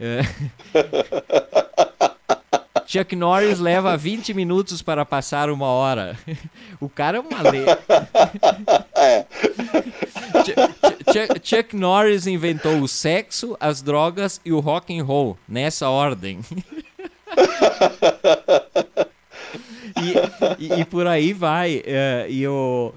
[0.00, 0.24] Uh,
[2.88, 6.16] Chuck Norris leva 20 minutos para passar uma hora.
[6.80, 7.64] O cara é uma lei.
[8.94, 9.26] É.
[11.12, 16.38] Chuck, Chuck, Norris inventou o sexo, as drogas e o rock and roll nessa ordem.
[19.96, 21.78] E, e, e, por aí vai.
[21.78, 22.94] Uh, e o,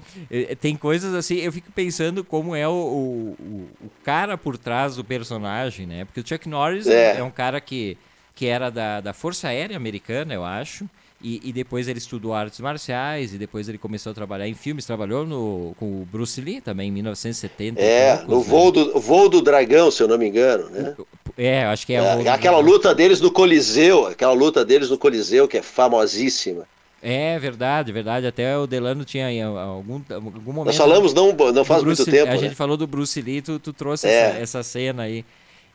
[0.60, 3.36] tem coisas assim, eu fico pensando como é o, o,
[3.80, 6.04] o, cara por trás do personagem, né?
[6.04, 7.98] Porque o Chuck Norris é, é um cara que
[8.34, 10.88] que era da, da Força Aérea Americana, eu acho.
[11.22, 14.84] E, e, depois ele estudou artes marciais e depois ele começou a trabalhar em filmes.
[14.84, 17.80] Trabalhou no, com o Bruce Lee também, em 1970.
[17.80, 18.44] É, poucos, no né?
[18.44, 20.96] voo, do, voo do Dragão, se eu não me engano, né?
[21.38, 25.46] É, acho que é, é Aquela luta deles no Coliseu, aquela luta deles no Coliseu
[25.46, 26.66] que é famosíssima.
[27.00, 28.26] É verdade, verdade.
[28.26, 30.66] Até o Delano tinha em algum, algum momento.
[30.66, 32.30] Nós falamos não, não faz Bruce, muito tempo.
[32.30, 32.38] A né?
[32.38, 34.10] gente falou do Bruce Lee, tu, tu trouxe é.
[34.10, 35.24] essa, essa cena aí.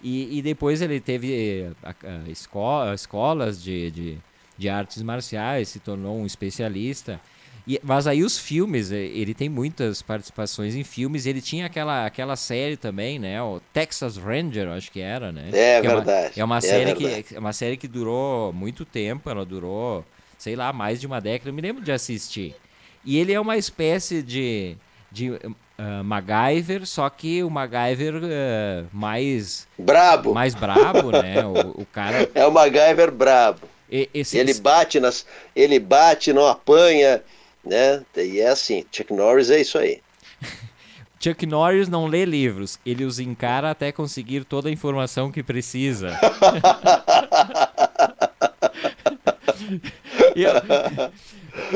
[0.02, 4.18] E, e depois ele teve eh, a, a escola, escolas de, de,
[4.58, 7.20] de, artes marciais, se tornou um especialista.
[7.68, 11.26] E, mas aí os filmes, eh, ele tem muitas participações em filmes.
[11.26, 13.42] Ele tinha aquela, aquela série também, né?
[13.42, 15.50] O Texas Ranger, acho que era, né?
[15.52, 16.40] É que verdade.
[16.40, 19.30] É uma, é uma série que é uma série que durou muito tempo.
[19.30, 20.06] Ela durou,
[20.38, 21.50] sei lá, mais de uma década.
[21.50, 22.56] Eu me lembro de assistir.
[23.04, 24.78] E ele é uma espécie de
[25.12, 25.32] de
[25.78, 31.46] uh, MacGyver, só que o MacGyver uh, mais brabo, mais brabo, né?
[31.46, 33.62] O, o, cara é o MacGyver brabo.
[33.90, 37.24] E, esse, ele bate nas, ele bate, não apanha,
[37.64, 38.04] né?
[38.16, 40.02] E é assim, Chuck Norris é isso aí.
[41.20, 46.20] Chuck Norris não lê livros, ele os encara até conseguir toda a informação que precisa.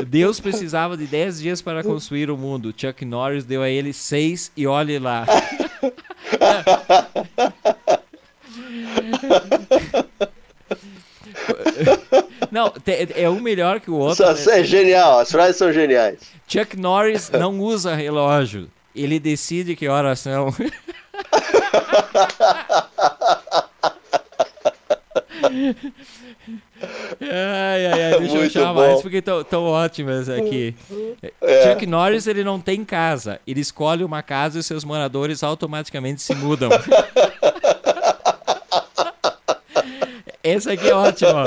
[0.06, 2.74] Deus precisava de 10 dias para construir o mundo.
[2.76, 5.26] Chuck Norris deu a ele 6 e olhe lá.
[12.50, 12.72] Não,
[13.16, 14.30] é um melhor que o outro.
[14.32, 14.60] Isso né?
[14.60, 16.18] é genial, as frases são geniais.
[16.46, 18.68] Chuck Norris não usa relógio.
[18.94, 20.54] Ele decide que horas são.
[27.20, 30.74] ai, ai, ai, deixa Muito eu chamar mais porque estão ótimas aqui.
[31.40, 31.72] É.
[31.72, 33.40] Chuck Norris ele não tem casa.
[33.46, 36.70] Ele escolhe uma casa e seus moradores automaticamente se mudam.
[40.42, 41.44] Essa aqui é ótima.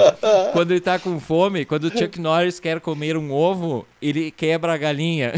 [0.53, 4.73] Quando ele tá com fome, quando o Chuck Norris quer comer um ovo, ele quebra
[4.73, 5.33] a galinha.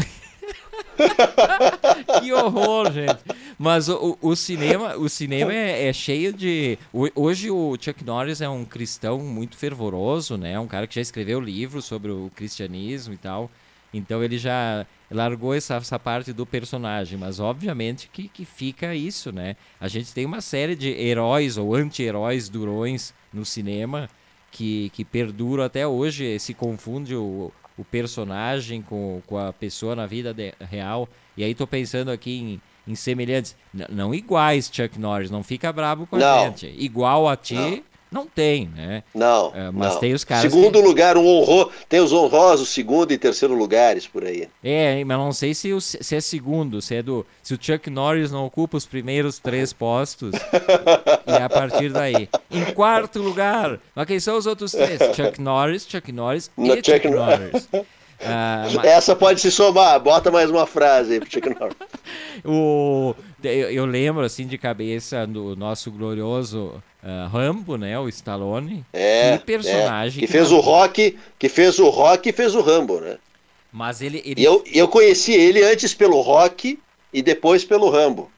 [2.20, 3.18] que horror, gente.
[3.58, 6.78] Mas o, o cinema, o cinema é, é, cheio de.
[7.14, 10.58] Hoje o Chuck Norris é um cristão muito fervoroso, né?
[10.58, 13.50] Um cara que já escreveu livros sobre o cristianismo e tal.
[13.92, 19.32] Então ele já largou essa, essa parte do personagem, mas obviamente que, que fica isso,
[19.32, 19.56] né?
[19.80, 24.08] A gente tem uma série de heróis ou anti-heróis durões no cinema
[24.50, 30.04] que, que perduram até hoje, se confunde o, o personagem com, com a pessoa na
[30.04, 31.08] vida de, real.
[31.36, 32.36] E aí tô pensando aqui
[32.86, 36.74] em, em semelhantes, N não iguais, Chuck Norris, não fica brabo com a gente.
[36.76, 38.26] Igual a ti, não.
[38.26, 39.02] Tem, né?
[39.14, 39.52] Não.
[39.54, 40.00] É, mas não.
[40.00, 40.50] tem os caras.
[40.50, 40.86] Segundo que...
[40.86, 41.70] lugar, um honro...
[41.88, 44.48] tem os honrosos, segundo e terceiro lugares por aí.
[44.62, 47.26] É, mas não sei se, o, se é segundo, se é do.
[47.42, 50.34] Se o Chuck Norris não ocupa os primeiros três postos.
[51.26, 52.28] e é a partir daí.
[52.50, 54.98] Em quarto lugar, mas quem são os outros três?
[55.14, 57.68] Chuck Norris, Chuck Norris e Chuck, Chuck Norris.
[58.20, 58.84] Uh, mas...
[58.84, 61.76] Essa pode se somar, bota mais uma frase aí pro Chuck Norris.
[62.44, 67.98] o, eu, eu, lembro assim de cabeça do nosso glorioso uh, Rambo, né?
[67.98, 68.84] O Stallone.
[68.92, 69.38] É.
[69.38, 70.18] Que personagem.
[70.18, 73.18] É, que, que fez o rock, que fez o rock e fez o Rambo, né?
[73.72, 74.20] Mas ele.
[74.24, 74.42] ele...
[74.42, 76.78] Eu, eu conheci ele antes pelo rock
[77.12, 78.30] e depois pelo Rambo.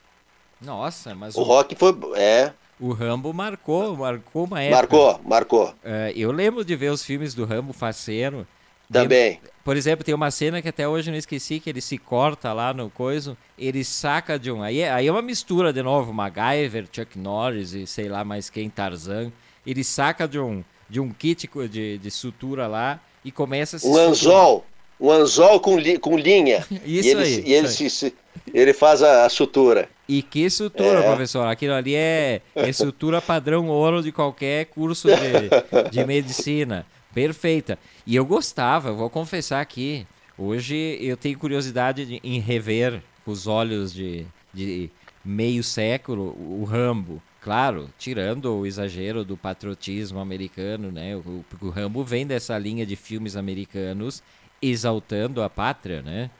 [0.61, 1.35] Nossa, mas.
[1.37, 1.45] O, o...
[1.45, 1.97] rock foi.
[2.17, 2.53] É.
[2.79, 4.77] O Rambo marcou, marcou uma época.
[4.77, 5.69] Marcou, marcou.
[5.69, 8.47] Uh, eu lembro de ver os filmes do Rambo faceiro.
[8.91, 9.39] Também.
[9.71, 12.53] Por exemplo, tem uma cena que até hoje eu não esqueci, que ele se corta
[12.53, 14.65] lá no coiso, ele saca de um...
[14.65, 18.51] Aí é, aí é uma mistura, de novo, MacGyver, Chuck Norris e sei lá mais
[18.51, 19.31] quem, Tarzan.
[19.65, 23.87] Ele saca de um, de um kit de, de sutura lá e começa a se...
[23.87, 24.67] Um anzol,
[25.01, 26.67] um anzol com, li, com linha.
[26.85, 27.43] Isso e ele, aí.
[27.47, 28.13] E ele, se, se,
[28.53, 29.89] ele faz a, a, sutura.
[30.09, 31.03] E que sutura, é.
[31.07, 31.47] professor?
[31.47, 36.85] Aquilo ali é, é sutura padrão ouro de qualquer curso de, de medicina.
[37.15, 37.79] Perfeita.
[38.07, 40.07] E eu gostava, vou confessar aqui.
[40.39, 44.91] Hoje eu tenho curiosidade de, em rever os olhos de, de
[45.25, 47.23] meio século o Rambo.
[47.41, 51.17] Claro, tirando o exagero do patriotismo americano, né?
[51.17, 54.23] O, o Rambo vem dessa linha de filmes americanos
[54.61, 56.31] exaltando a pátria, né?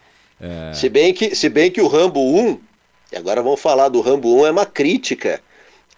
[0.41, 0.75] Uh...
[0.75, 2.61] Se, bem que, se bem que o Rambo 1,
[3.13, 5.43] e agora vamos falar do Rambo 1, é uma crítica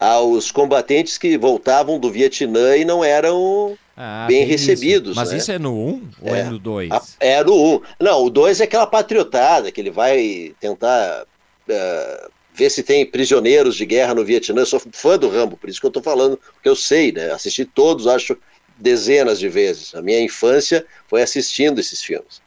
[0.03, 5.11] aos combatentes que voltavam do Vietnã e não eram ah, bem recebidos.
[5.11, 5.21] Isso.
[5.21, 5.37] Mas né?
[5.37, 6.91] isso é no 1 ou é, é no 2?
[7.21, 7.81] É no 1.
[8.01, 13.77] Não, o 2 é aquela patriotada que ele vai tentar uh, ver se tem prisioneiros
[13.77, 14.63] de guerra no Vietnã.
[14.63, 17.31] Eu sou fã do Rambo, por isso que eu estou falando, porque eu sei, né?
[17.31, 18.37] Assisti todos, acho,
[18.77, 19.95] dezenas de vezes.
[19.95, 22.43] A minha infância foi assistindo esses filmes.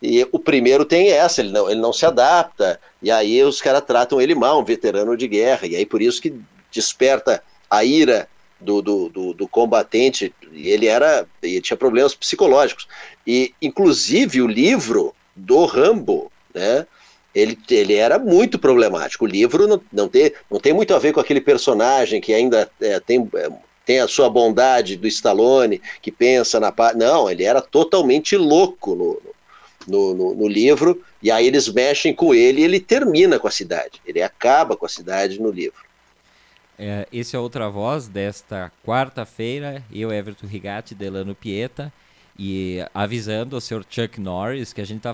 [0.00, 3.82] E o primeiro tem essa, ele não, ele não se adapta, e aí os caras
[3.84, 6.32] tratam ele mal, um veterano de guerra, e aí por isso que
[6.70, 8.28] desperta a ira
[8.60, 12.86] do, do, do, do combatente, ele era, ele tinha problemas psicológicos.
[13.26, 16.86] E, inclusive, o livro do Rambo, né,
[17.34, 19.24] ele, ele era muito problemático.
[19.24, 22.70] O livro não, não, tem, não tem muito a ver com aquele personagem que ainda
[22.80, 23.48] é, tem, é,
[23.84, 26.96] tem a sua bondade do Stallone, que pensa na paz.
[26.96, 29.22] Não, ele era totalmente louco no,
[29.86, 33.50] no, no, no, livro, e aí eles mexem com ele e ele termina com a
[33.50, 34.00] cidade.
[34.04, 35.89] Ele acaba com a cidade no livro.
[36.82, 41.92] É, esse é outra voz desta quarta-feira, eu, Everton Rigatti, Delano Pieta,
[42.38, 45.12] e avisando o senhor Chuck Norris que a gente está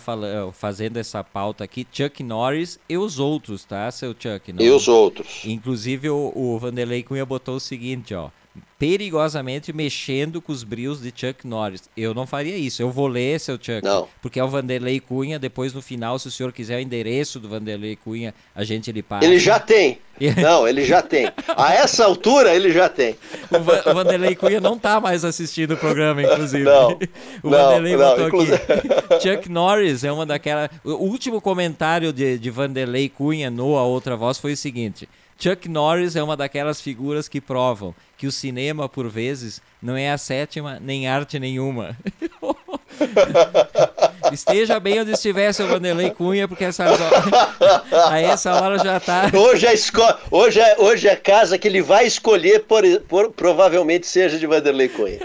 [0.53, 4.53] fazendo essa pauta aqui, Chuck Norris e os outros, tá, seu Chuck?
[4.53, 4.65] Não?
[4.65, 5.45] E os outros.
[5.45, 8.31] Inclusive o, o Vanderlei Cunha botou o seguinte, ó,
[8.79, 11.89] perigosamente mexendo com os brios de Chuck Norris.
[11.97, 12.83] Eu não faria isso.
[12.83, 13.83] Eu vou ler, seu Chuck.
[13.83, 14.07] Não.
[14.21, 15.39] Porque é o Vanderlei Cunha.
[15.39, 19.03] Depois, no final, se o senhor quiser o endereço do Vanderlei Cunha, a gente lhe
[19.03, 19.25] passa.
[19.25, 19.99] Ele já tem.
[20.41, 21.31] Não, ele já tem.
[21.57, 23.17] A essa altura, ele já tem.
[23.51, 26.65] O, Va o Vanderlei Cunha não está mais assistindo o programa, inclusive.
[26.65, 26.93] Não,
[27.43, 28.55] o não, Vanderlei não, botou inclusive...
[28.55, 28.89] aqui.
[29.21, 30.71] Chuck Norris é uma daquelas...
[30.83, 35.07] O último comentário de, de Vanderlei Cunha no A Outra Voz foi o seguinte...
[35.39, 40.11] Chuck Norris é uma daquelas figuras que provam que o cinema, por vezes, não é
[40.11, 41.97] a sétima nem arte nenhuma.
[44.33, 49.31] Esteja bem onde estiver, seu Vanderlei Cunha, porque essa hora, a essa hora já está.
[49.35, 50.03] Hoje, a esco...
[50.31, 54.47] hoje, é, hoje é a casa que ele vai escolher, por, por, provavelmente seja de
[54.47, 55.19] Vanderlei Cunha.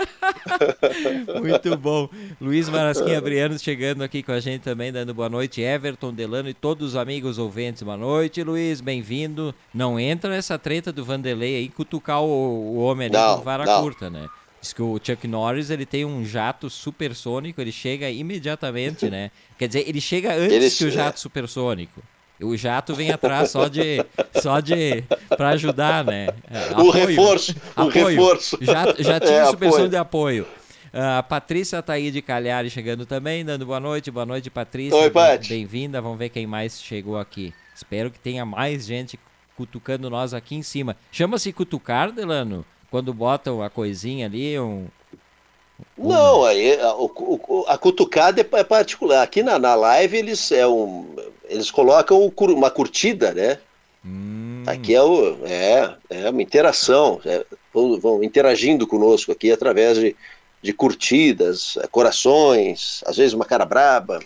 [1.42, 2.10] Muito bom.
[2.40, 5.62] Luiz Marasquinha Briano chegando aqui com a gente também, dando boa noite.
[5.62, 7.84] Everton, Delano e todos os amigos ouvintes.
[7.84, 9.54] Boa noite, Luiz, bem-vindo.
[9.74, 13.66] Não entra nessa treta do Vanderlei aí, cutucar o, o homem ali não, com vara
[13.66, 13.82] não.
[13.82, 14.28] curta, né?
[14.62, 19.32] Diz que o Chuck Norris ele tem um jato supersônico, ele chega imediatamente, né?
[19.58, 22.02] Quer dizer, ele chega antes Ele- que o jato supersônico.
[22.40, 24.04] O jato vem atrás só de
[24.42, 26.28] só de para ajudar, né?
[26.50, 28.58] É, O reforço, o reforço.
[28.62, 29.90] Já, já tinha É, apoio.
[29.90, 30.48] de apoio.
[30.94, 34.10] A Patrícia Taí Calhari chegando também, dando boa noite.
[34.12, 34.98] Boa noite, Patrícia.
[34.98, 35.50] Oi, Paty.
[35.50, 36.02] Bem-vinda.
[36.02, 37.54] Vamos ver quem mais chegou aqui.
[37.76, 39.20] Espero que tenha mais gente
[39.56, 40.98] cutucando nós aqui em cima.
[41.12, 42.66] Chama-se cutucar, Delano?
[42.92, 44.88] Quando botam a coisinha ali, um...
[45.98, 49.24] Não, aí a, o- a cutucada é particular.
[49.24, 51.16] Aqui na, na live eles, é um,
[51.50, 53.60] eles colocam uma curtida, né?
[54.06, 57.20] Hum, Aqui é, o, é, é uma interação.
[57.26, 60.16] é, vão, vão interagindo conosco aqui através de,
[60.62, 64.20] de curtidas, é, corações, às vezes uma cara braba.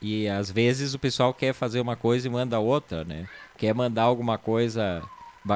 [0.00, 3.28] E às vezes o pessoal quer fazer uma coisa e manda outra, né?
[3.56, 5.02] Quer mandar alguma coisa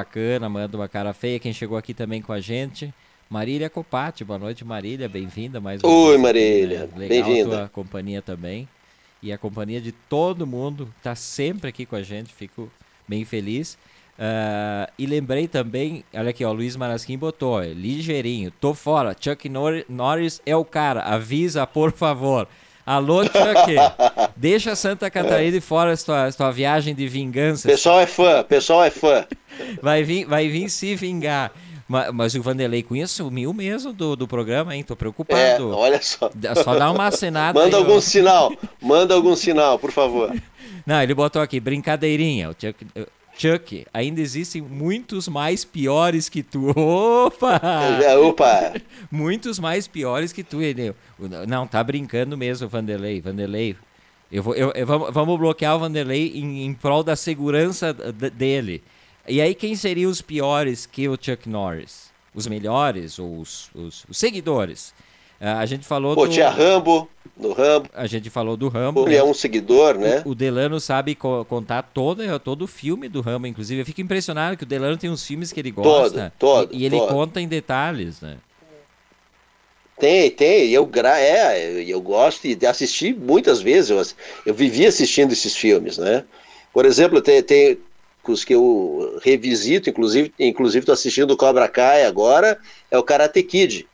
[0.00, 1.38] bacana, manda uma cara feia.
[1.40, 2.94] Quem chegou aqui também com a gente,
[3.28, 4.24] Marília Copati.
[4.24, 5.08] Boa noite, Marília.
[5.08, 6.78] Bem-vinda mais uma Oi, vez aqui, Marília.
[6.96, 7.08] né?
[7.08, 7.54] Bem-vinda.
[7.56, 8.68] a tua companhia também.
[9.22, 12.32] E a companhia de todo mundo que está sempre aqui com a gente.
[12.32, 12.70] Fico
[13.06, 13.76] bem feliz.
[14.18, 19.16] Ah, e lembrei também, olha aqui, ó, o Luiz Marasquim botou, ó, ligeirinho, tô fora,
[19.18, 22.46] Chuck Nor- Norris é o cara, avisa por favor.
[22.90, 23.76] Alô, Chuck,
[24.36, 27.68] deixa Santa Catarina de fora essa tua viagem de vingança.
[27.68, 29.24] Pessoal é fã, pessoal é fã.
[29.80, 31.52] Vai vir, vai vir se vingar.
[31.86, 34.82] Ma- Mas, o Vanderlei Cunha sumiu mesmo do, do programa, hein?
[34.82, 35.70] Tô É, preocupado.
[35.76, 36.28] olha só.
[36.64, 37.86] Só dá uma acenada Manda aí, ó.
[37.86, 40.34] algum sinal, manda algum sinal, por favor.
[40.84, 42.50] Não, ele botou aqui, brincadeirinha.
[42.50, 42.86] O Chuck,
[43.40, 46.70] Chuck, ainda existem muitos mais piores que tu.
[46.78, 47.58] Opa!
[48.04, 48.74] É, Opa,
[49.10, 50.94] Muitos mais piores que tu, ele.
[51.48, 53.18] Não, tá brincando mesmo, Vanderlei.
[53.20, 53.76] Vanderlei.
[54.30, 58.82] Eu vou, eu, eu- vamos, vamos bloquear o Vanderlei em, em prol da segurança dele.
[59.26, 62.10] E aí, quem seriam os piores que o Chuck Norris?
[62.34, 64.92] Os melhores ou os, os- os seguidores?
[65.40, 66.32] Ah, a gente falou pô, do.
[66.32, 69.06] tinha Rambo, no Rambo, A gente falou do Rambo.
[69.06, 70.22] ele é um seguidor, né?
[70.26, 73.80] O Delano sabe co- contar todo, todo o filme do Rambo, inclusive.
[73.80, 76.32] Eu fico impressionado que o Delano tem uns filmes que ele gosta.
[76.38, 77.08] todo, e, e ele todo.
[77.08, 78.36] conta em detalhes, né?
[79.98, 84.02] Tem, tem, eu, gra é, eu gosto de assistir muitas vezes, eu,
[84.46, 86.24] eu vivi assistindo esses filmes, né?
[86.72, 87.78] Por exemplo, tem, tem
[88.26, 92.58] os que eu revisito, inclusive inclusive estou assistindo o Cobra Kai agora,
[92.90, 93.86] é o Karate Kid.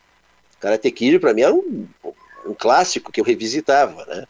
[0.59, 1.87] Karate Kid para mim era um,
[2.45, 4.25] um clássico que eu revisitava, né?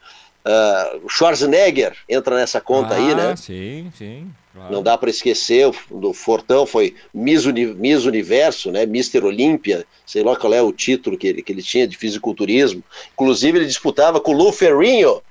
[0.46, 3.32] Ah, o Schwarzenegger entra nessa conta aí, né?
[3.32, 4.32] Ah, sim, sim.
[4.54, 4.72] claro.
[4.74, 8.84] Não dá para esquecer, o do Fortão foi Miss, Uni- Miss Universo, né?
[8.84, 9.24] Mr.
[9.26, 12.82] Olímpia, sei lá qual é o título que ele, que ele tinha de fisiculturismo.
[13.14, 15.22] Inclusive, ele disputava com o Lou Ferrigno,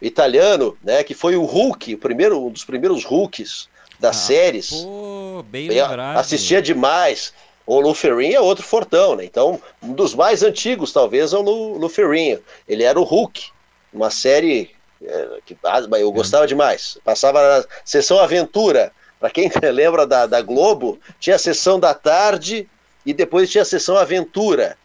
[0.00, 1.02] italiano, né?
[1.02, 3.68] Que foi o Hulk, o primeiro, um dos primeiros Hulks
[3.98, 4.70] das Ah, séries.
[4.70, 6.18] Pô, bem lembrado.
[6.18, 7.32] assistia demais.
[7.66, 9.24] O Lou Ferrigno é outro fortão, né?
[9.24, 12.42] Então, um dos mais antigos, talvez, é o Lou Ferrigno.
[12.68, 13.46] Ele era o Hulk,
[13.92, 14.70] uma série
[15.02, 15.56] é, que
[15.98, 16.98] eu gostava demais.
[17.04, 18.92] Passava na sessão Aventura.
[19.18, 22.68] Para quem lembra da, da Globo, tinha a sessão da tarde
[23.06, 24.76] e depois tinha a sessão Aventura.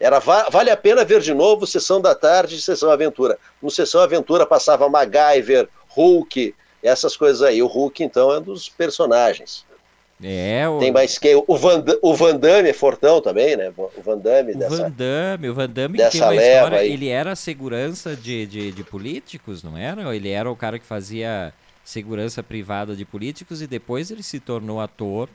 [0.00, 3.38] Era va- vale a pena ver de novo sessão da tarde e sessão Aventura.
[3.60, 7.62] No sessão Aventura passava MacGyver, Hulk, essas coisas aí.
[7.62, 9.64] O Hulk, então, é um dos personagens.
[10.22, 11.42] É, o, Tem mais quem?
[11.46, 13.72] O Van, o Van Damme é fortão também, né?
[13.76, 14.76] O Van Damme o dessa.
[14.76, 15.48] Van Damme.
[15.48, 16.78] O Van Damme que tem uma história.
[16.78, 16.92] aí.
[16.92, 20.14] Ele era segurança de, de, de políticos, não era?
[20.14, 21.52] Ele era o cara que fazia
[21.84, 25.28] segurança privada de políticos e depois ele se tornou ator.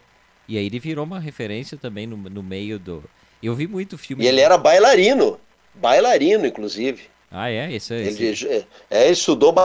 [0.47, 3.01] E aí ele virou uma referência também no, no meio do.
[3.41, 4.23] Eu vi muito filme.
[4.23, 5.39] E ele era bailarino.
[5.75, 7.03] Bailarino, inclusive.
[7.31, 7.71] Ah, é?
[7.71, 8.45] Esse, esse...
[8.45, 9.55] Ele, é, ele estudou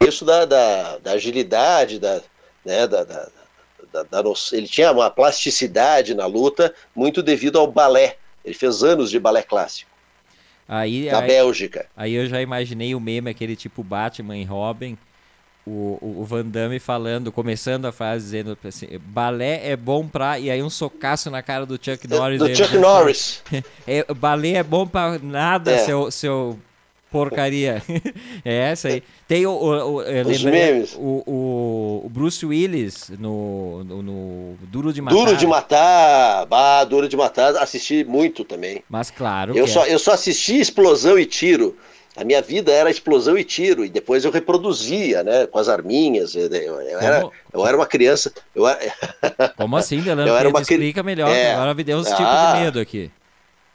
[0.00, 2.22] isso da, da, da agilidade, da,
[2.64, 3.28] né, da, da,
[3.92, 4.22] da, da,
[4.52, 8.16] ele tinha uma plasticidade na luta muito devido ao balé.
[8.44, 9.90] Ele fez anos de balé clássico.
[10.68, 11.86] Aí, na aí, Bélgica.
[11.96, 14.96] Aí eu já imaginei o meme, aquele tipo Batman e Robin,
[15.66, 20.38] o, o, Van Damme falando, começando a frase, dizendo assim, balé é bom pra...
[20.38, 22.38] E aí um socaço na cara do Chuck Norris.
[22.38, 23.42] Do Chuck Norris.
[23.86, 25.78] é, balé é bom pra nada, é.
[25.78, 26.58] seu, seu
[27.10, 27.82] porcaria.
[28.44, 29.02] é essa aí.
[29.26, 30.94] Tem o, o, o memes.
[30.96, 35.16] O, o, o, Bruce Willis no, no, no, Duro de Matar.
[35.16, 36.46] Duro de Matar.
[36.46, 38.82] Bah, Duro de Matar, assisti muito também.
[38.88, 39.56] Mas claro.
[39.56, 39.94] Eu, só, é.
[39.94, 41.76] eu só assisti Explosão e Tiro.
[42.16, 46.34] A minha vida era explosão e tiro, e depois eu reproduzia, né, com as arminhas.
[46.34, 48.32] Eu, eu era, eu era uma criança.
[48.54, 48.92] Eu era...
[49.56, 50.26] Como assim, Delano?
[50.28, 50.60] Eu era uma...
[50.60, 51.54] Explica melhor, é...
[51.54, 53.10] agora me deu uns ah, tipos de medo aqui.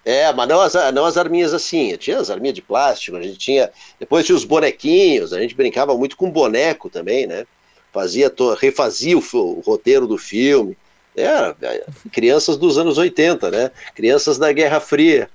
[0.06, 1.98] É, mas não as, não as arminhas assim.
[1.98, 3.72] Tinha as arminhas de plástico, a gente tinha.
[4.00, 7.46] Depois tinha os bonequinhos, a gente brincava muito com boneco também, né?
[7.92, 10.78] Fazia, refazia o, o roteiro do filme.
[11.18, 13.72] Era é, crianças dos anos 80, né?
[13.96, 15.28] Crianças da Guerra Fria,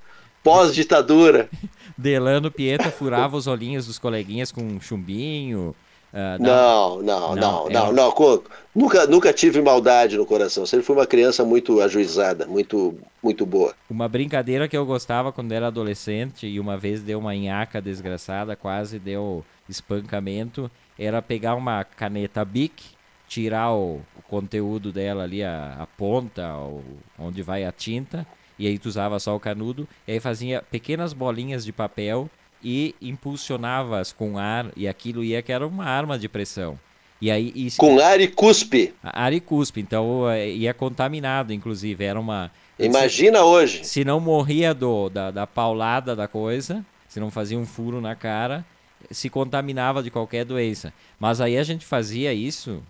[0.44, 1.48] pós-ditadura.
[1.98, 5.74] Delano Pieta furava os olhinhos dos coleguinhas com um chumbinho.
[6.12, 8.42] Uh, não, não, não, não, não, não,
[8.74, 10.64] Nunca, nunca tive maldade no coração.
[10.64, 13.74] Sempre fui uma criança muito ajuizada, muito, muito boa.
[13.88, 18.54] Uma brincadeira que eu gostava quando era adolescente e uma vez deu uma nhaca desgraçada,
[18.54, 22.82] quase deu espancamento, era pegar uma caneta Bic,
[23.26, 26.82] tirar o, o conteúdo dela ali, a, a ponta, o,
[27.18, 28.24] onde vai a tinta,
[28.56, 32.30] e aí tu usava só o canudo, e aí fazia pequenas bolinhas de papel
[32.62, 36.78] e impulsionavas com ar e aquilo ia que era uma arma de pressão.
[37.20, 38.94] E aí e, com ar e cuspe.
[39.02, 43.84] Ar e cuspe, então é, ia contaminado, inclusive, era uma Imagina se, hoje.
[43.84, 48.14] Se não morria do da, da paulada da coisa, se não fazia um furo na
[48.14, 48.64] cara,
[49.10, 50.92] se contaminava de qualquer doença.
[51.18, 52.82] Mas aí a gente fazia isso,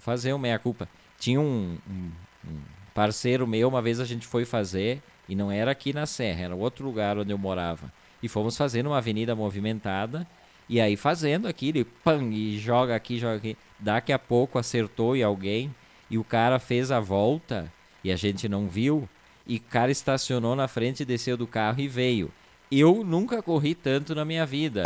[0.00, 0.88] fazer uma meia culpa.
[1.20, 2.10] Tinha um, um,
[2.48, 2.58] um
[2.92, 6.56] parceiro meu, uma vez a gente foi fazer e não era aqui na Serra, era
[6.56, 7.92] outro lugar onde eu morava
[8.22, 10.26] e fomos fazendo uma avenida movimentada.
[10.68, 13.56] E aí fazendo aquilo, pam, e joga aqui, joga aqui.
[13.78, 15.74] Daqui a pouco acertou em alguém
[16.08, 17.70] e o cara fez a volta
[18.04, 19.08] e a gente não viu.
[19.46, 22.30] E o cara estacionou na frente, desceu do carro e veio.
[22.70, 24.82] Eu nunca corri tanto na minha vida.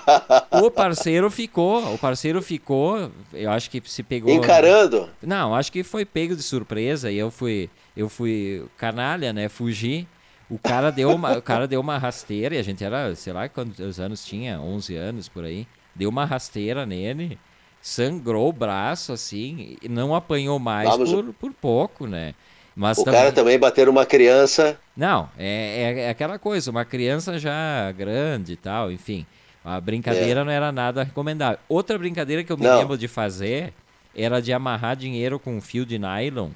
[0.62, 5.08] o parceiro ficou, o parceiro ficou, eu acho que se pegou encarando.
[5.22, 9.48] Não, acho que foi pego de surpresa e eu fui, eu fui canalha, né?
[9.48, 10.06] Fugi.
[10.52, 13.48] O cara deu uma, o cara deu uma rasteira e a gente era, sei lá
[13.48, 15.66] quantos anos tinha, 11 anos por aí.
[15.94, 17.38] Deu uma rasteira nele,
[17.80, 21.10] sangrou o braço assim, e não apanhou mais Vamos...
[21.10, 22.34] por, por pouco, né?
[22.76, 23.20] Mas o também...
[23.20, 24.78] cara também bater uma criança.
[24.94, 29.24] Não, é, é, é, aquela coisa, uma criança já grande e tal, enfim.
[29.64, 30.44] A brincadeira é.
[30.44, 31.60] não era nada recomendável.
[31.66, 32.78] Outra brincadeira que eu me não.
[32.78, 33.72] lembro de fazer
[34.14, 36.50] era de amarrar dinheiro com um fio de nylon.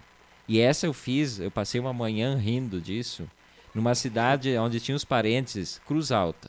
[0.46, 3.26] E essa eu fiz, eu passei uma manhã rindo disso
[3.76, 6.48] numa cidade onde tinha os parentes, Cruz Alta.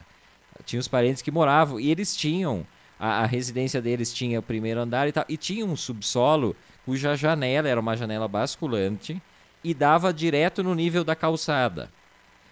[0.63, 2.65] Tinha os parentes que moravam e eles tinham,
[2.97, 6.55] a, a residência deles tinha o primeiro andar e tal, e tinha um subsolo
[6.85, 9.21] cuja janela era uma janela basculante
[9.61, 11.89] e dava direto no nível da calçada.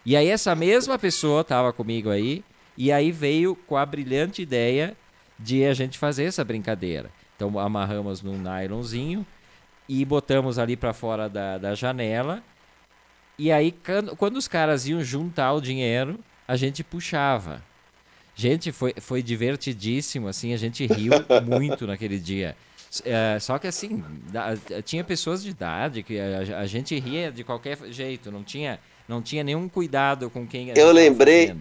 [0.05, 2.43] E aí essa mesma pessoa estava comigo aí,
[2.77, 4.93] e aí veio com a brilhante ideia
[5.39, 7.09] de a gente fazer essa brincadeira.
[7.37, 9.25] Então amarramos num nylonzinho
[9.87, 12.43] e botamos ali para fora da, da janela
[13.37, 13.73] e aí,
[14.17, 17.61] quando os caras iam juntar o dinheiro, a gente puxava.
[18.35, 21.13] Gente, foi, foi divertidíssimo, assim, a gente riu
[21.45, 22.55] muito naquele dia.
[23.03, 27.43] É, só que assim, da, tinha pessoas de idade que a, a, gente ria de
[27.43, 31.53] qualquer jeito, não tinha, não tinha nenhum cuidado com quem Eu lembrei,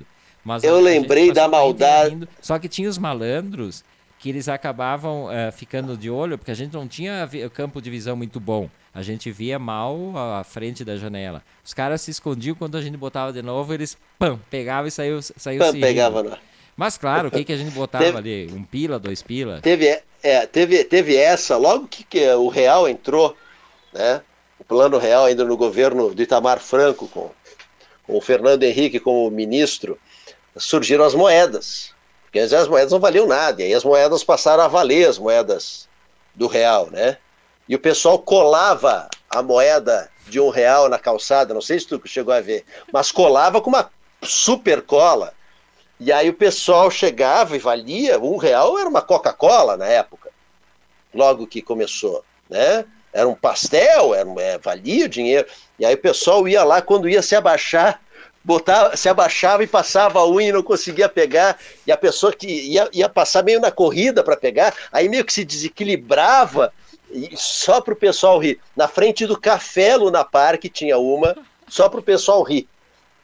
[0.44, 2.28] Mas eu a, lembrei da maldade.
[2.40, 3.84] Só que tinha os malandros
[4.18, 8.16] que eles acabavam uh, ficando de olho, porque a gente não tinha campo de visão
[8.16, 8.70] muito bom.
[8.94, 11.42] A gente via mal a frente da janela.
[11.64, 15.20] Os caras se escondiam quando a gente botava de novo, eles pam, pegavam e saiu,
[15.20, 16.38] saiu pam, pegava, não.
[16.76, 18.52] Mas claro, o que, que a gente botava teve, ali?
[18.52, 19.60] Um pila, dois pila?
[19.60, 23.36] Teve, é, teve, teve essa, logo que, que o Real entrou,
[23.92, 24.22] né?
[24.58, 27.30] O plano real ainda no governo do Itamar Franco, com,
[28.06, 29.98] com o Fernando Henrique como ministro,
[30.56, 31.92] surgiram as moedas.
[32.22, 35.88] Porque as moedas não valiam nada, e aí as moedas passaram a valer as moedas
[36.34, 37.18] do real, né?
[37.68, 42.00] E o pessoal colava a moeda de um real na calçada, não sei se tu
[42.04, 43.90] chegou a ver, mas colava com uma
[44.22, 45.32] super cola.
[45.98, 50.30] E aí o pessoal chegava e valia, um real era uma Coca-Cola na época,
[51.14, 52.84] logo que começou, né?
[53.12, 55.46] Era um pastel, era, é, valia o dinheiro.
[55.78, 58.00] E aí o pessoal ia lá, quando ia se abaixar,
[58.42, 61.56] botava, se abaixava e passava a unha e não conseguia pegar,
[61.86, 65.32] e a pessoa que ia, ia passar meio na corrida para pegar, aí meio que
[65.32, 66.72] se desequilibrava,
[67.14, 68.58] E só para o pessoal rir.
[68.74, 71.36] Na frente do Café Luna Park tinha uma,
[71.68, 72.68] só para o pessoal rir.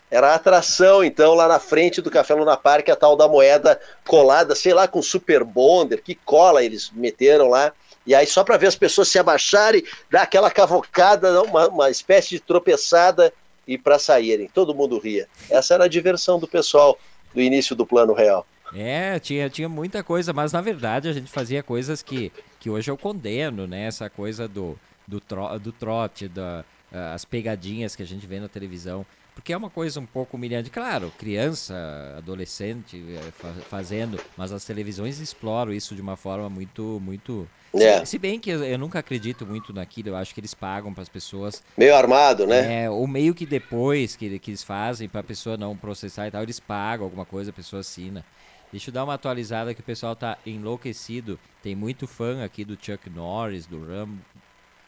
[0.08, 3.80] Era a atração, então, lá na frente do Café Luna Park, a tal da moeda
[4.06, 7.72] colada, sei lá, com Super Bonder, que cola eles meteram lá.
[8.06, 12.30] E aí, só para ver as pessoas se abaixarem, dar aquela cavocada, uma, uma espécie
[12.30, 13.32] de tropeçada
[13.66, 14.50] e para saírem.
[14.52, 15.28] Todo mundo ria.
[15.48, 16.98] Essa era a diversão do pessoal
[17.34, 18.46] do início do Plano Real.
[18.74, 22.90] É, tinha, tinha muita coisa, mas na verdade a gente fazia coisas que, que hoje
[22.90, 23.86] eu condeno, né?
[23.86, 28.38] Essa coisa do, do, tro, do trote, da, uh, as pegadinhas que a gente vê
[28.38, 29.04] na televisão.
[29.34, 30.68] Porque é uma coisa um pouco humilhante.
[30.68, 31.74] Claro, criança,
[32.18, 37.48] adolescente eh, fazendo, mas as televisões exploram isso de uma forma muito, muito.
[37.72, 38.04] É.
[38.04, 41.02] Se, bem que eu, eu, nunca acredito muito naquilo, eu acho que eles pagam para
[41.02, 41.62] as pessoas.
[41.78, 42.84] Meio armado, né?
[42.84, 46.30] É, ou meio que depois que, que eles fazem para a pessoa não processar e
[46.32, 48.22] tal, eles pagam alguma coisa, a pessoa assina.
[48.70, 51.38] Deixa eu dar uma atualizada que o pessoal tá enlouquecido.
[51.62, 54.22] Tem muito fã aqui do Chuck Norris, do Rambo.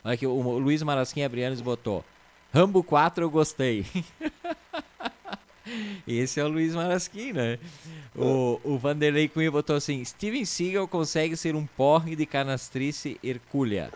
[0.05, 2.05] Olha aqui, o Luiz Marasquim Abrianes botou.
[2.53, 3.87] Rambo 4 eu gostei.
[6.07, 7.59] Esse é o Luiz Marasquim, né?
[8.15, 13.91] O, o Vanderlei Cunha botou assim: Steven Seagal consegue ser um porre de canastrice hercúlea.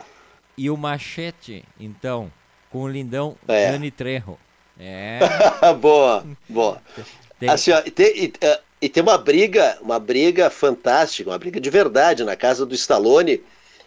[0.57, 2.33] E o Machete, então,
[2.71, 3.73] com o lindão é.
[3.73, 4.39] Dani Trejo.
[4.79, 5.19] É.
[5.81, 6.83] boa, boa.
[7.39, 7.49] Tem...
[7.49, 12.25] Assim, ó, tem, uh, e, tem uma briga, uma briga fantástica, uma briga de verdade
[12.25, 13.43] na casa do Stallone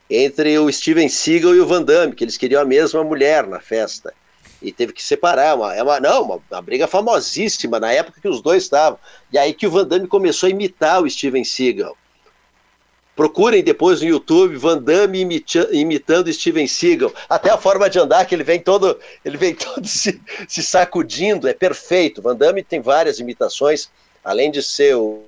[0.09, 3.59] entre o Steven Seagal e o Van Damme, que eles queriam a mesma mulher na
[3.59, 4.13] festa
[4.61, 5.55] e teve que separar.
[5.55, 8.99] Uma, é uma, não, uma, uma, briga famosíssima na época que os dois estavam.
[9.31, 11.95] E aí que o Van Damme começou a imitar o Steven Seagal.
[13.15, 17.13] Procurem depois no YouTube Van Damme imita, imitando Steven Seagal.
[17.29, 21.47] Até a forma de andar que ele vem todo, ele vem todo se, se sacudindo,
[21.47, 22.21] é perfeito.
[22.21, 23.89] Van Damme tem várias imitações,
[24.23, 25.23] além de ser o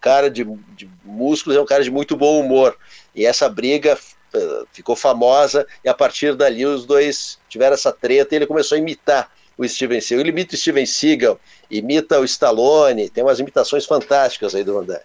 [0.00, 0.44] cara de,
[0.76, 2.76] de músculos, é um cara de muito bom humor.
[3.14, 3.98] E essa briga
[4.32, 8.76] eh, ficou famosa e a partir dali os dois tiveram essa treta e ele começou
[8.76, 10.20] a imitar o Steven Seagal.
[10.20, 11.40] Ele imita o Steven Seagal,
[11.70, 15.00] imita o Stallone, tem umas imitações fantásticas aí do Damme.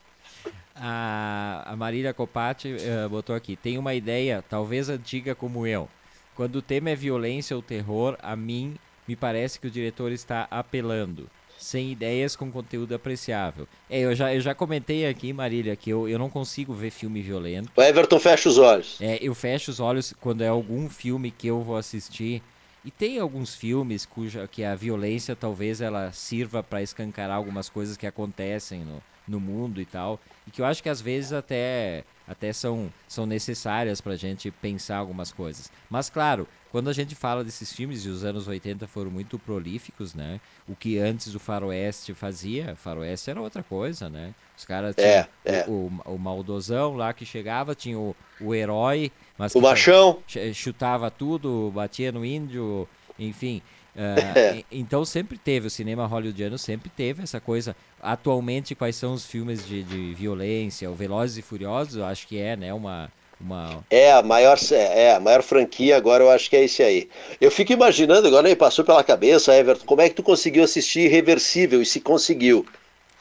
[0.76, 5.88] A, Marília Copati uh, botou aqui, tem uma ideia, talvez antiga como eu.
[6.36, 8.76] Quando o tema é violência ou terror, a mim
[9.08, 11.30] me parece que o diretor está apelando
[11.64, 13.68] sem ideias com conteúdo apreciável.
[13.90, 17.22] É, eu já, eu já comentei aqui, Marília, que eu, eu não consigo ver filme
[17.22, 17.72] violento.
[17.76, 19.02] O Everton fecha os olhos.
[19.02, 22.42] É, eu fecho os olhos quando é algum filme que eu vou assistir.
[22.86, 27.96] E tem alguns filmes cuja que a violência talvez ela sirva para escancarar algumas coisas
[27.96, 30.20] que acontecem no, no mundo e tal.
[30.46, 34.50] E que eu acho que às vezes até, até são, são necessárias para a gente
[34.50, 35.72] pensar algumas coisas.
[35.90, 40.16] Mas claro, quando a gente fala desses filmes, e os anos 80 foram muito prolíficos,
[40.16, 40.42] né?
[40.68, 44.34] O que antes o faroeste fazia, faroeste era outra coisa, né?
[44.58, 48.56] Os caras é, tinham é, O, o, o, maldosão lá que chegava, tinha o, o
[48.56, 52.88] herói, mas o machão chutava tudo, batia no índio,
[53.20, 53.62] enfim.
[53.96, 57.76] Uh, então sempre teve, o cinema hollywoodiano sempre teve essa coisa.
[58.02, 60.90] Atualmente, quais são os filmes de, de violência?
[60.90, 62.74] O Velozes e Furiosos, eu acho que é, né?
[62.74, 63.84] Uma, uma...
[63.90, 67.08] É, a maior, é, a maior franquia agora eu acho que é esse aí.
[67.40, 71.02] Eu fico imaginando, agora nem passou pela cabeça, Everton, como é que tu conseguiu assistir
[71.02, 72.66] Irreversível e se conseguiu?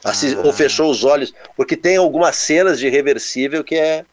[0.02, 0.42] Assis, ah.
[0.44, 1.32] Ou fechou os olhos?
[1.56, 4.04] Porque tem algumas cenas de Irreversível que é,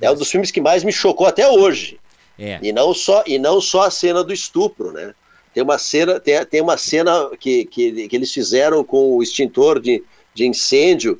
[0.00, 2.00] é um dos filmes que mais me chocou até hoje.
[2.38, 2.58] É.
[2.62, 5.14] E, não só, e não só a cena do estupro, né?
[5.52, 9.80] Tem uma cena, tem, tem uma cena que, que, que eles fizeram com o extintor
[9.80, 10.02] de,
[10.34, 11.18] de incêndio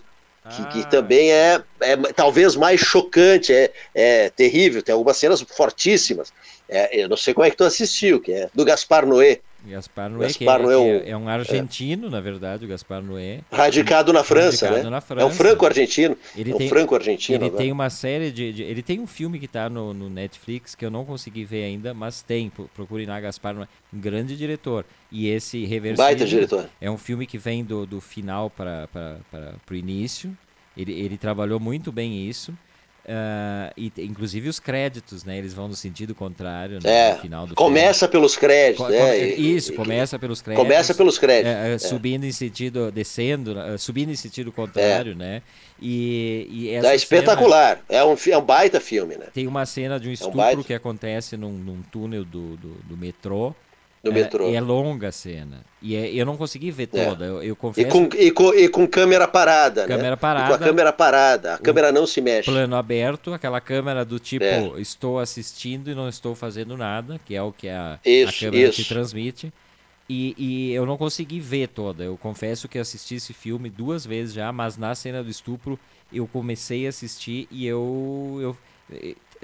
[0.49, 0.87] que, que, ah.
[0.87, 6.33] também é, é, talvez mais chocante, é, é terrível, tem algumas cenas fortíssimas.
[6.69, 9.41] É, eu não sei como é que tu assistiu, que é do Gaspar Noé.
[9.67, 13.03] Gaspar Noé, Gaspar que, é, Noé que é, é, um argentino, na verdade, o Gaspar
[13.03, 13.41] Noé.
[13.53, 14.91] Radicado na França, Radicado né?
[14.91, 15.27] Na França.
[15.27, 16.17] É um franco-argentino.
[16.37, 17.45] Ele é um tem, franco-argentino.
[17.45, 20.75] Ele tem uma série de, de, Ele tem um filme que está no, no, Netflix
[20.75, 22.51] que eu não consegui ver ainda, mas tem.
[22.75, 23.69] Procure na Gaspar Noé.
[23.93, 24.85] Um grande diretor.
[25.13, 26.69] E esse Reversível Baita diretor.
[26.81, 28.89] é um filme que vem do, do final para
[29.71, 30.37] o início.
[30.77, 32.55] Ele, ele trabalhou muito bem isso.
[33.05, 35.39] Uh, e, inclusive os créditos, né?
[35.39, 38.13] Eles vão no sentido contrário né, é, no final do Começa filme.
[38.13, 40.67] pelos créditos, Co é, Isso, começa pelos créditos.
[40.67, 41.51] Começa pelos créditos.
[41.51, 45.43] É, é, subindo em sentido, descendo, uh, subindo em sentido contrário, né?
[45.81, 47.83] E, e é espetacular.
[47.89, 49.27] Cena, é, um, é um baita filme, né?
[49.33, 52.97] Tem uma cena de um estupro um que acontece num, num túnel do, do, do
[52.97, 53.55] metrô
[54.03, 54.49] no metrô.
[54.49, 55.61] É, é longa a cena.
[55.83, 57.05] E é, eu não consegui ver é.
[57.05, 57.25] toda.
[57.25, 57.29] É.
[57.29, 57.87] Eu, eu, confesso.
[57.87, 60.17] E com, e com, e com câmera parada, câmera né?
[60.17, 61.55] Parada, com a câmera parada.
[61.55, 62.51] A câmera não se mexe.
[62.51, 64.73] Plano aberto, aquela câmera do tipo, é.
[64.79, 68.71] estou assistindo e não estou fazendo nada, que é o que a, isso, a câmera
[68.71, 69.53] te transmite.
[70.09, 72.03] E, e, eu não consegui ver toda.
[72.03, 75.79] Eu confesso que assisti esse filme duas vezes já, mas na cena do estupro
[76.13, 78.57] eu comecei a assistir e eu, eu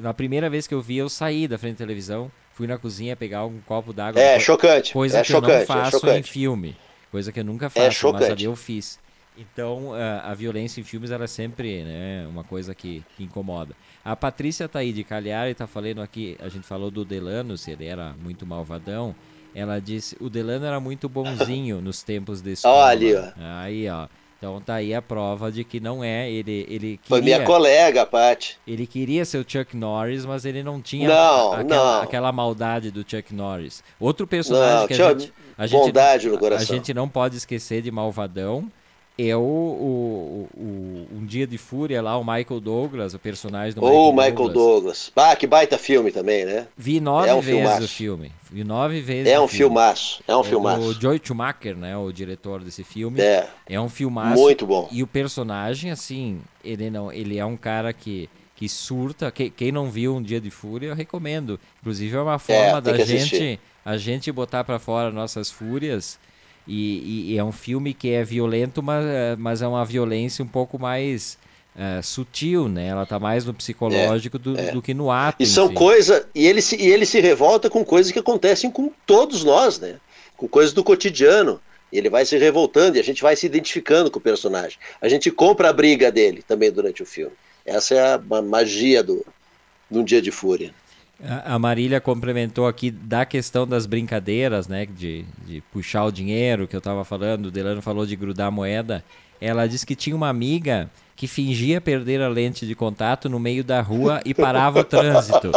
[0.03, 3.15] na primeira vez que eu vi, eu saí da frente da televisão, fui na cozinha
[3.15, 4.19] pegar um copo d'água.
[4.21, 4.95] É chocante.
[4.95, 6.19] Coisa é que chocante, eu não é faço chocante.
[6.21, 6.77] em filme.
[7.11, 8.33] Coisa que eu nunca É faço, mas chocante.
[8.33, 8.99] ali eu fiz.
[9.37, 13.75] Então, a, a violência em filmes ela é sempre né, uma coisa que, que incomoda.
[14.03, 17.71] A Patrícia tá aí de Cagliari, tá falando aqui, a gente falou do Delano, se
[17.71, 19.15] ele era muito malvadão.
[19.55, 22.75] Ela disse, o Delano era muito bonzinho nos tempos de escola.
[22.75, 23.25] Ó, ali, ó.
[23.39, 24.09] Aí, ó.
[24.47, 28.07] Então tá aí a prova de que não é, ele, ele Foi minha queria, colega,
[28.07, 28.57] Paty.
[28.65, 31.65] ele queria ser o Chuck Norris, mas ele não tinha Não, aquela,
[31.97, 32.03] não.
[32.03, 33.83] aquela maldade do Chuck Norris.
[33.99, 36.77] Outro personagem Não, que a gente, a gente bondade no a coração.
[36.77, 38.71] gente não pode esquecer de Malvadão.
[39.19, 43.83] É o, o, o- Um Dia de Fúria lá, o Michael Douglas, o personagem do
[43.83, 44.55] Ou o Michael, Michael Douglas.
[44.55, 45.13] Douglas.
[45.17, 46.67] Ah, que baita filme também, né?
[46.77, 47.85] Vi nove É um vezes filmaço.
[47.85, 48.33] o filme.
[48.51, 49.75] Vi nove vezes É um filme.
[49.75, 50.23] filmaço.
[50.29, 50.83] É um É filmaço.
[50.83, 53.21] O Joy Schumacher, né, o diretor desse filme.
[53.21, 54.41] É, É um filmaço.
[54.43, 54.87] muito bom.
[54.93, 59.31] E o personagem, assim, ele não, ele é um cara que, que surta.
[59.31, 61.59] Que- quem não viu Um Dia de Fúria, eu recomendo.
[61.81, 63.37] Inclusive é uma forma tem da que assistir.
[63.37, 66.19] gente, a gente botar pra fora nossas fúrias.
[66.67, 70.49] E, e- é um filme que é violento, mas, é- mas é uma violência um
[70.49, 71.39] pouco mais
[71.79, 72.87] é, sutil, né?
[72.87, 75.37] Ela tá mais no psicológico do, do que no ato.
[75.41, 76.27] É, E são coisas.
[76.35, 79.97] E ele, se, e ele se revolta com coisas que acontecem com todos nós, né?
[80.37, 81.61] Com coisas do cotidiano.
[81.93, 84.79] Ele vai se revoltando e a gente vai se identificando com o personagem.
[85.01, 87.33] A gente compra a briga dele também durante o filme.
[87.65, 89.25] Essa é a ma- magia do,
[89.91, 90.75] de um dia de fúria.
[91.45, 94.87] A Marília complementou aqui da questão das brincadeiras, né?
[94.87, 98.51] De, de puxar o dinheiro que eu tava falando, o Delano falou de grudar a
[98.51, 99.03] moeda.
[99.41, 103.65] Ela disse que tinha uma amiga que fingia perder a lente de contato no meio
[103.65, 105.51] da rua e parava o trânsito.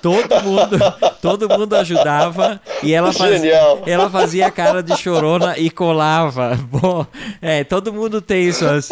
[0.00, 0.78] Todo mundo,
[1.20, 6.56] todo mundo ajudava e ela fazia, ela fazia cara de chorona e colava.
[6.70, 7.04] Bom,
[7.42, 8.88] é, todo mundo tem suas.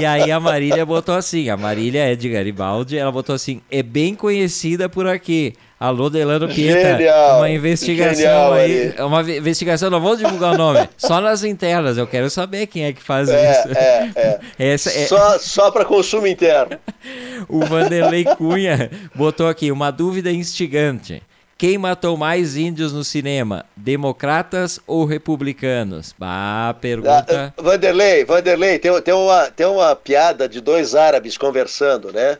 [0.00, 3.82] E aí a Marília botou assim, a Marília é de Garibaldi, ela botou assim, é
[3.82, 5.54] bem conhecida por aqui.
[5.80, 9.06] Alô, Delano Pieta, Genial, uma investigação genial, aí, Marília.
[9.06, 12.92] uma investigação, não vou divulgar o nome, só nas internas, eu quero saber quem é
[12.92, 13.78] que faz É, isso.
[13.78, 14.40] é, é.
[14.72, 16.76] Essa é, Só, só para consumo interno.
[17.48, 21.22] o Vanderlei Cunha botou aqui uma dúvida instigante.
[21.58, 23.66] Quem matou mais índios no cinema?
[23.74, 26.14] Democratas ou republicanos?
[26.20, 27.52] Ah, pergunta.
[27.58, 32.38] Ah, Vanderlei, Vanderlei, tem, tem, uma, tem uma piada de dois árabes conversando, né?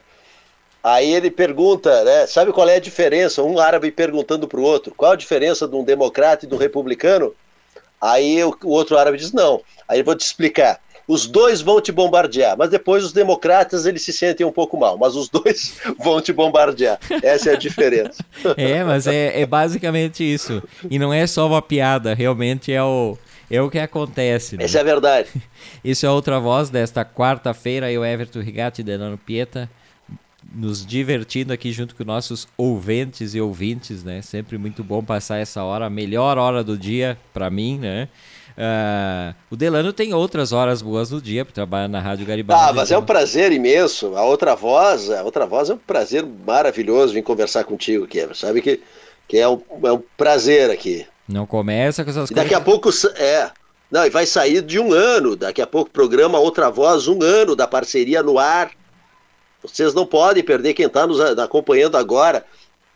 [0.84, 2.28] Aí ele pergunta, né?
[2.28, 3.42] Sabe qual é a diferença?
[3.42, 6.58] Um árabe perguntando para o outro: qual a diferença de um democrata e de um
[6.58, 7.34] republicano?
[8.00, 9.60] Aí o, o outro árabe diz: não.
[9.88, 10.80] Aí eu vou te explicar.
[11.08, 14.98] Os dois vão te bombardear, mas depois os democratas eles se sentem um pouco mal,
[14.98, 17.00] mas os dois vão te bombardear.
[17.22, 18.22] Essa é a diferença.
[18.56, 20.62] É, mas é, é basicamente isso.
[20.90, 23.16] E não é só uma piada, realmente é o,
[23.50, 24.56] é o que acontece.
[24.56, 24.64] Né?
[24.64, 25.28] Essa é a verdade.
[25.82, 29.70] Isso é outra voz desta quarta-feira, eu, Everton Rigatti e Delano Pieta,
[30.52, 34.22] nos divertindo aqui junto com nossos ouvintes e ouvintes, né?
[34.22, 38.08] Sempre muito bom passar essa hora, a melhor hora do dia para mim, né?
[38.60, 42.70] Ah, o Delano tem outras horas boas no dia, porque trabalha na Rádio Garibaldi.
[42.70, 44.16] Ah, mas é um prazer imenso.
[44.16, 48.34] A outra voz, a outra voz é um prazer maravilhoso vir conversar contigo, Kevin.
[48.34, 48.80] Sabe que,
[49.28, 51.06] que é, um, é um prazer aqui.
[51.28, 53.48] Não começa com essas E daqui a pouco é.
[53.90, 55.36] Não, e vai sair de um ano.
[55.36, 58.72] Daqui a pouco programa Outra Voz, um ano da parceria no ar.
[59.62, 62.44] Vocês não podem perder quem está nos acompanhando agora.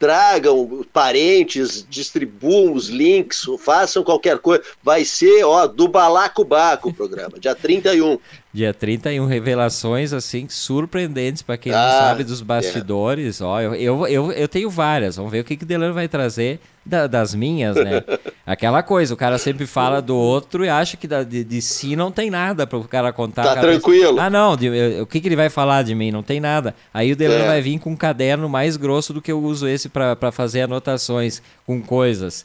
[0.03, 4.61] Tragam parentes, distribuam os links, façam qualquer coisa.
[4.83, 8.19] Vai ser, ó, do balacobaco o programa, dia 31.
[8.55, 13.41] Dia 31, revelações assim surpreendentes para quem não Ah, sabe dos bastidores.
[13.41, 15.17] Ó, eu, eu, eu, eu tenho várias.
[15.17, 18.03] Vamos ver o que, que o Delano vai trazer da- das minhas, né?
[18.45, 21.97] Aquela coisa, o cara sempre fala do outro e acha que da- de, de si
[21.97, 23.43] não tem nada para o cara contar.
[23.45, 24.21] Tá cara tranquilo.
[24.21, 26.11] ah, não, de- eu- o que, que ele vai falar de mim?
[26.11, 26.75] Não tem nada.
[26.93, 27.47] Aí o Delano É.
[27.47, 31.41] vai vir com um caderno mais grosso do que eu uso esse para fazer anotações
[31.67, 32.45] com coisas.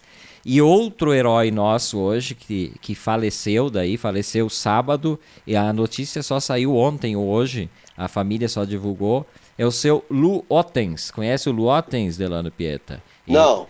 [0.49, 6.39] E outro herói nosso hoje, que, que faleceu daí, faleceu sábado, e a notícia só
[6.39, 9.25] saiu ontem ou hoje, a família só divulgou,
[9.57, 11.11] é o seu Lu Ottens.
[11.11, 13.03] Conhece o Lu Ottens, Delano Pieta?
[13.27, 13.67] Não.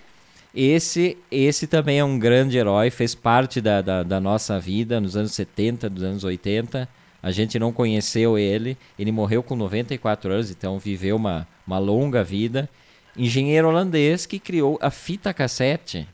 [0.54, 5.18] Esse, esse também é um grande herói, fez parte da, da, da nossa vida nos
[5.18, 6.88] anos 70, dos anos 80.
[7.24, 12.24] A gente não conheceu ele, ele morreu com 94 anos, então viveu uma, uma longa
[12.24, 12.70] vida.
[13.18, 16.08] Engenheiro holandês que criou a fita cassete.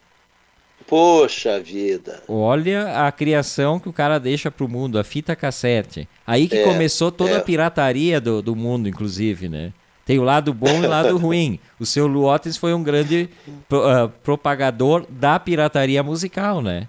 [0.87, 2.21] Poxa vida.
[2.27, 6.07] Olha a criação que o cara deixa pro mundo, a fita cassete.
[6.25, 7.37] Aí que É, começou toda é.
[7.37, 9.71] a pirataria do, do mundo, inclusive, né?
[10.05, 11.59] Tem o lado bom e o lado ruim.
[11.79, 13.29] O seu Luotes foi um grande
[13.69, 16.87] pro- ah, propagador da pirataria musical, né?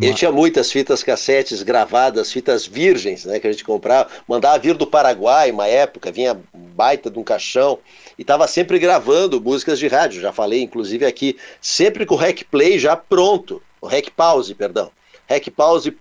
[0.00, 4.74] Ele tinha muitas fitas cassetes gravadas, fitas virgens, né, que a gente comprava, mandava vir
[4.74, 7.78] do Paraguai, uma época, vinha baita de um caixão,
[8.18, 12.42] e estava sempre gravando músicas de rádio, já falei inclusive aqui, sempre com o rec
[12.44, 14.90] play já pronto, o rec pause, perdão.
[15.26, 15.94] Rec pause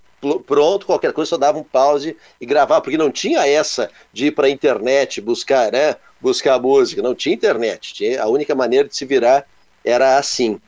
[0.46, 4.32] pronto, qualquer coisa só dava um pause e gravava, porque não tinha essa de ir
[4.32, 8.96] para a internet buscar, né, buscar música, não tinha internet, tinha, a única maneira de
[8.96, 9.46] se virar
[9.84, 10.62] era assim.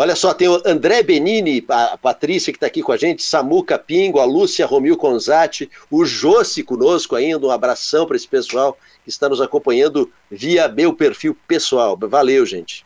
[0.00, 3.78] Olha só, tem o André Benini, a Patrícia que está aqui com a gente, Samuca
[3.78, 9.10] Pingo, a Lúcia Romil Conzati, o Josi conosco ainda, um abração para esse pessoal que
[9.10, 11.98] está nos acompanhando via meu perfil pessoal.
[12.00, 12.82] Valeu, gente.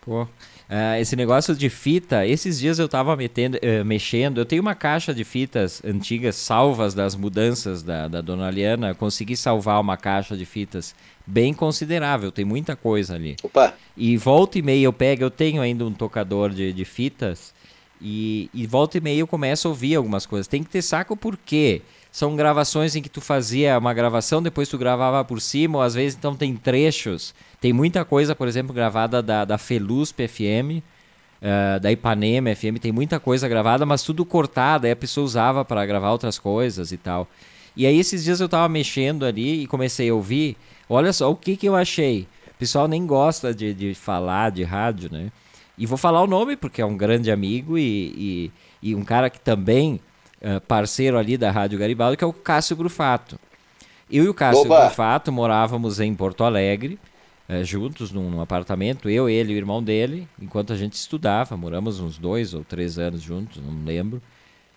[0.00, 0.26] Pô,
[0.64, 4.38] Uh, esse negócio de fita, esses dias eu estava uh, mexendo.
[4.38, 8.94] Eu tenho uma caixa de fitas antigas salvas das mudanças da, da dona Liana.
[8.94, 10.94] Consegui salvar uma caixa de fitas
[11.26, 13.36] bem considerável, tem muita coisa ali.
[13.42, 13.74] Opa.
[13.96, 17.54] E volta e meia eu pego, eu tenho ainda um tocador de, de fitas.
[18.00, 20.46] E, e volta e meia eu começo a ouvir algumas coisas.
[20.46, 21.80] Tem que ter saco porque
[22.12, 25.94] são gravações em que tu fazia uma gravação, depois tu gravava por cima, ou às
[25.94, 27.34] vezes então tem trechos.
[27.60, 30.82] Tem muita coisa, por exemplo, gravada da, da Felusp FM, uh,
[31.40, 35.64] eh, da Ipanema FM, tem muita coisa gravada, mas tudo cortado, aí a pessoa usava
[35.64, 37.28] para gravar outras coisas e tal.
[37.76, 40.56] E aí esses dias eu tava mexendo ali e comecei a ouvir,
[40.88, 42.28] olha só o que, que eu achei.
[42.54, 45.30] O pessoal nem gosta de, de falar de rádio, né?
[45.76, 48.52] E vou falar o nome porque é um grande amigo e,
[48.82, 50.00] e, e um cara que também
[50.40, 53.38] uh, parceiro ali da Rádio Garibaldi, que é o Cássio Grufato.
[54.10, 54.82] Eu e o Cássio Oba.
[54.82, 56.98] Grufato morávamos em Porto Alegre,
[57.48, 61.56] uh, juntos num, num, apartamento, eu, ele e o irmão dele, enquanto a gente estudava.
[61.56, 64.22] Moramos uns dois ou três anos juntos, não lembro.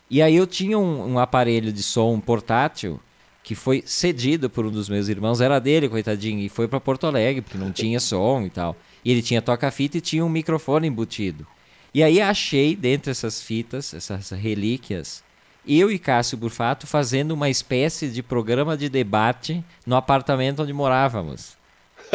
[0.10, 3.00] E aí eu tinha um, um aparelho de som portátil
[3.44, 7.08] que foi cedido por um dos meus irmãos, era dele, coitadinho, e foi para Porto
[7.08, 8.76] Alegre, porque não tinha som e tal.
[9.06, 11.48] E ele tinha toca-fita e tinha um microfone embutido.
[11.94, 15.24] E aí achei dentro dessas fitas, essas relíquias,
[15.68, 21.57] eu e Cássio Burfato fazendo uma espécie de programa de debate no apartamento onde morávamos.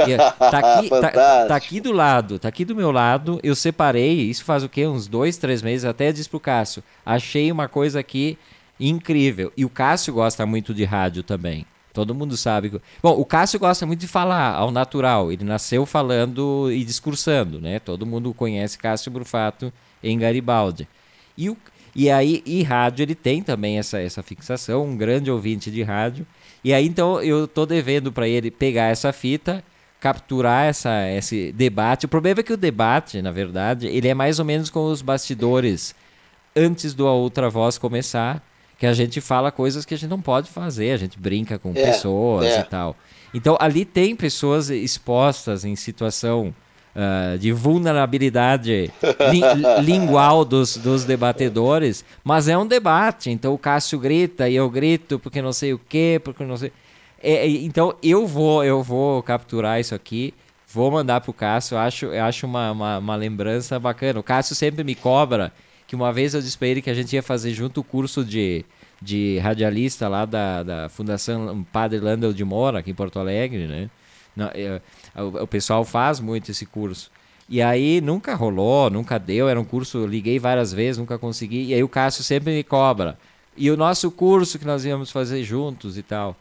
[0.06, 1.10] E, tá, aqui, tá,
[1.46, 3.38] tá, aqui do lado, tá aqui do meu lado.
[3.42, 4.86] Eu separei, isso faz o quê?
[4.86, 5.84] Uns dois, três meses.
[5.84, 8.38] Até disse pro Cássio: achei uma coisa aqui
[8.78, 9.52] incrível.
[9.56, 11.66] E o Cássio gosta muito de rádio também.
[11.92, 12.80] Todo mundo sabe.
[13.02, 15.30] Bom, o Cássio gosta muito de falar ao natural.
[15.30, 17.78] Ele nasceu falando e discursando, né?
[17.78, 19.72] Todo mundo conhece Cássio Brufato
[20.02, 20.88] em Garibaldi.
[21.36, 21.56] E o,
[21.94, 26.26] e aí, e rádio, ele tem também essa, essa fixação, um grande ouvinte de rádio.
[26.64, 29.62] E aí, então, eu tô devendo para ele pegar essa fita,
[30.02, 32.06] capturar essa, esse debate.
[32.06, 35.00] O problema é que o debate, na verdade, ele é mais ou menos com os
[35.00, 35.94] bastidores
[36.56, 38.44] antes do A Outra Voz começar,
[38.76, 41.70] que a gente fala coisas que a gente não pode fazer, a gente brinca com
[41.70, 42.60] é, pessoas é.
[42.60, 42.96] e tal.
[43.32, 46.52] Então, ali tem pessoas expostas em situação
[46.96, 48.90] uh, de vulnerabilidade
[49.30, 49.40] li
[49.84, 53.30] lingual dos, dos debatedores, mas é um debate.
[53.30, 56.72] Então o Cássio grita e eu grito porque não sei o quê, porque não sei.
[57.22, 60.34] É, é então eu vou, eu vou capturar isso aqui.
[60.68, 64.18] Vou mandar pro Cássio, eu acho, eu acho uma, uma, uma lembrança bacana.
[64.18, 65.52] O Cássio sempre me cobra
[65.86, 68.24] que uma vez eu disse para ele que a gente ia fazer junto o curso
[68.24, 68.64] de,
[69.00, 73.90] de radialista lá da, da Fundação Padre Landel de Mora, aqui em Porto Alegre, né?
[74.34, 74.80] Não, é,
[75.14, 77.10] o, o pessoal faz muito esse curso.
[77.46, 81.64] E aí nunca rolou, nunca deu, era um curso, liguei várias vezes, nunca consegui.
[81.64, 83.18] E aí o Cássio sempre me cobra.
[83.54, 86.34] E o nosso curso que nós íamos fazer juntos e tal.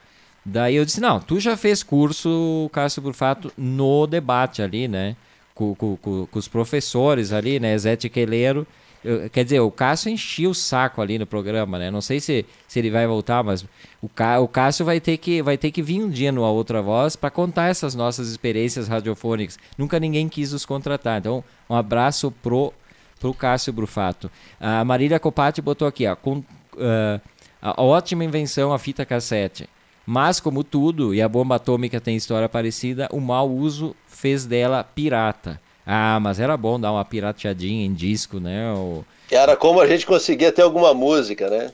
[0.44, 5.16] Daí eu disse, não, tu já fez curso, Cássio Burfato, no debate ali, né?
[5.54, 7.78] Com, com, com, com os professores ali, né?
[7.78, 8.66] Zé Tiqueleiro
[9.04, 11.90] eu, quer dizer, o Cássio enchia o saco ali no programa, né?
[11.90, 13.66] Não sei se, se ele vai voltar, mas
[14.02, 16.52] o, Cá, o Cássio vai ter, que, vai ter que vir um dia no A
[16.52, 19.58] Outra Voz para contar essas nossas experiências radiofônicas.
[19.76, 21.20] Nunca ninguém quis os contratar.
[21.20, 22.72] Então, um abraço pro,
[23.20, 24.30] pro Cássio Brufato.
[24.60, 27.22] A Marília Copati botou aqui, ó, com, uh,
[27.60, 29.68] a ótima invenção, a fita cassete.
[30.14, 34.84] Mas, como tudo, e a bomba atômica tem história parecida, o mau uso fez dela
[34.84, 35.58] pirata.
[35.86, 38.74] Ah, mas era bom dar uma pirateadinha em disco, né?
[38.74, 39.06] O...
[39.32, 41.72] Era como a gente conseguia ter alguma música, né?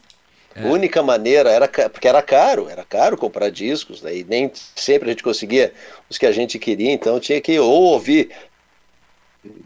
[0.54, 0.62] É.
[0.62, 4.18] A única maneira era porque era caro, era caro comprar discos, né?
[4.18, 5.74] e nem sempre a gente conseguia
[6.08, 8.30] os que a gente queria, então tinha que ou ouvir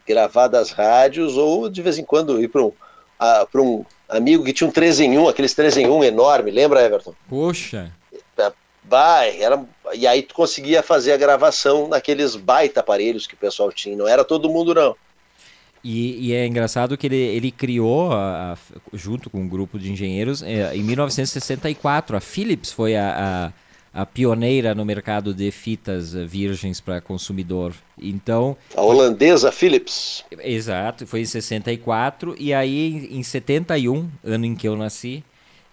[0.07, 2.71] gravar das rádios ou de vez em quando ir para um,
[3.53, 7.13] um amigo que tinha um 3 em 1, aqueles 3 em 1 enorme, lembra, Everton?
[7.27, 7.91] Poxa!
[8.83, 9.63] Vai, era,
[9.93, 14.07] e aí tu conseguia fazer a gravação naqueles baita aparelhos que o pessoal tinha, não
[14.07, 14.95] era todo mundo não.
[15.83, 18.57] E, e é engraçado que ele, ele criou, a, a,
[18.93, 23.51] junto com um grupo de engenheiros, é, em 1964, a Philips foi a,
[23.93, 27.73] a pioneira no mercado de fitas virgens para consumidor.
[27.99, 28.55] Então.
[28.75, 30.23] A holandesa Philips.
[30.39, 35.23] Exato, foi em 64 e aí em 71, ano em que eu nasci,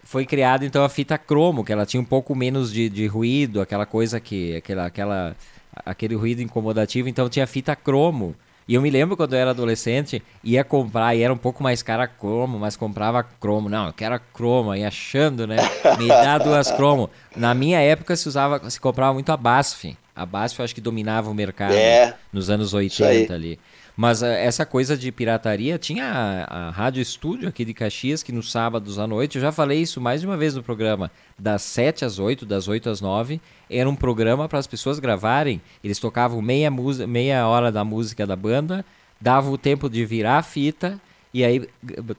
[0.09, 3.61] foi criada então a fita cromo, que ela tinha um pouco menos de, de ruído,
[3.61, 4.57] aquela coisa que.
[4.57, 5.37] Aquela, aquela,
[5.85, 8.35] aquele ruído incomodativo, então tinha fita cromo.
[8.67, 11.83] E eu me lembro quando eu era adolescente, ia comprar, e era um pouco mais
[11.83, 13.69] cara cromo, mas comprava cromo.
[13.69, 15.57] Não, eu quero cromo, e achando, né?
[15.99, 17.11] Me dá duas cromo.
[17.37, 19.95] Na minha época se usava, se comprava muito a BASF.
[20.17, 23.61] A BASF eu acho que dominava o mercado é, nos anos 80 ali.
[23.99, 28.31] Mas uh, essa coisa de pirataria, tinha a, a, Rádio Estúdio aqui de Caxias, que
[28.31, 31.63] nos sábados à noite, eu já falei isso mais de uma vez no programa, das
[31.63, 35.61] 7 às 8, das 8 às 9, era um programa para as pessoas gravarem.
[35.83, 36.71] Eles tocavam meia,
[37.09, 38.85] meia hora da música da banda,
[39.21, 41.01] dava o tempo de virar a fita
[41.35, 41.69] e aí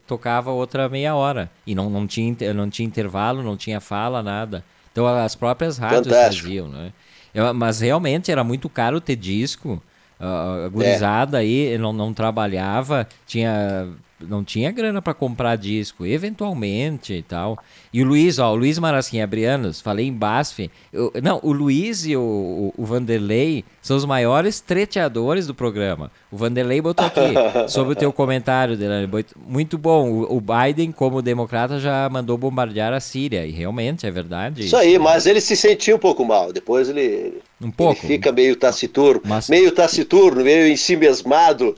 [0.06, 1.50] tocava outra meia hora.
[1.66, 4.62] E não, não, tinha, não tinha intervalo, não tinha fala, nada.
[4.92, 6.42] Então as próprias rádios Fantástico.
[6.42, 6.92] faziam, né?
[7.32, 9.82] Eu, mas realmente era muito caro ter disco
[10.20, 11.40] a gurizada é.
[11.40, 13.88] aí não, não trabalhava, tinha
[14.28, 17.58] não tinha grana para comprar disco, eventualmente e tal.
[17.92, 20.70] E o Luiz, ó, o Luiz Marasquim Abrianos, falei em BASF.
[20.92, 26.10] Eu, não, o Luiz e o, o, Vanderlei são os maiores treteadores do programa.
[26.30, 27.20] O Vanderlei botou aqui
[27.68, 29.08] sobre o teu comentário, Delane.
[29.46, 30.10] Muito bom.
[30.10, 33.46] O, o, Biden, como democrata, já mandou bombardear a Síria.
[33.46, 34.60] E realmente é verdade.
[34.60, 36.52] Isso, isso aí, mas ele se sentiu um pouco mal.
[36.52, 38.00] Depois ele, um pouco.
[38.00, 39.48] Ele fica meio taciturno, mas...
[39.48, 41.74] meio taciturno, meio ensimesmado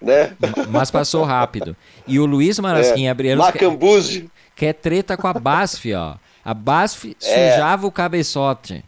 [0.00, 0.34] né?
[0.68, 1.76] Mas passou rápido.
[2.06, 3.10] E o Luiz Marasquim é.
[3.10, 3.42] Abriano.
[3.42, 4.30] Macambuzzi.
[4.54, 6.14] Quer, treta com a BASF, ó.
[6.44, 7.52] A BASF é.
[7.52, 8.84] sujava o cabeçote.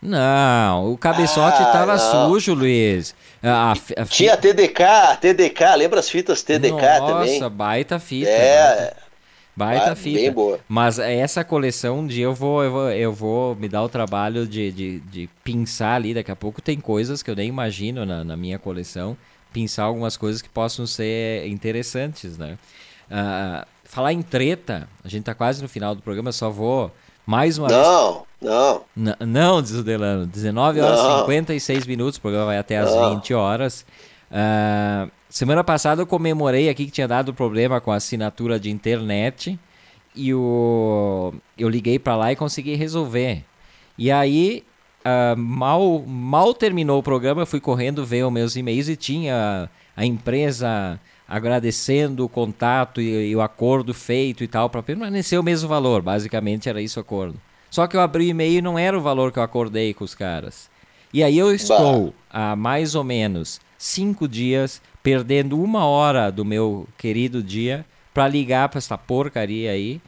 [0.00, 3.14] Não, o cabeçote estava ah, sujo, Luiz.
[3.42, 4.84] A, a, Tinha TDK,
[5.20, 7.40] TDK, lembra as fitas TDK Nossa, também?
[7.40, 8.30] Nossa, baita fita.
[8.30, 8.94] É.
[9.56, 10.20] Baita, baita ah, fita.
[10.20, 10.60] Bem boa.
[10.68, 14.46] Mas essa coleção, um dia eu vou, eu vou, eu vou me dar o trabalho
[14.46, 16.14] de, de, de pinçar ali.
[16.14, 19.16] Daqui a pouco tem coisas que eu nem imagino na, na minha coleção
[19.58, 22.56] pensar algumas coisas que possam ser interessantes, né?
[23.10, 26.92] Uh, falar em treta, a gente tá quase no final do programa, só vou
[27.26, 28.24] mais uma não, vez...
[28.40, 29.16] Não, não.
[29.26, 30.26] Não, diz o Delano.
[30.26, 33.84] 19 horas e 56 minutos, o programa vai até às 20 horas.
[34.30, 39.58] Uh, semana passada eu comemorei aqui que tinha dado problema com a assinatura de internet
[40.14, 41.32] e o...
[41.58, 43.44] eu liguei para lá e consegui resolver.
[43.96, 44.64] E aí
[45.08, 49.70] Uh, mal, mal terminou o programa, eu fui correndo ver os meus e-mails e tinha
[49.96, 55.42] a empresa agradecendo o contato e, e o acordo feito e tal, para permanecer o
[55.42, 56.02] mesmo valor.
[56.02, 57.40] Basicamente era isso o acordo.
[57.70, 60.04] Só que eu abri o e-mail e não era o valor que eu acordei com
[60.04, 60.70] os caras.
[61.12, 66.86] E aí eu estou há mais ou menos cinco dias perdendo uma hora do meu
[66.98, 70.00] querido dia para ligar para essa porcaria aí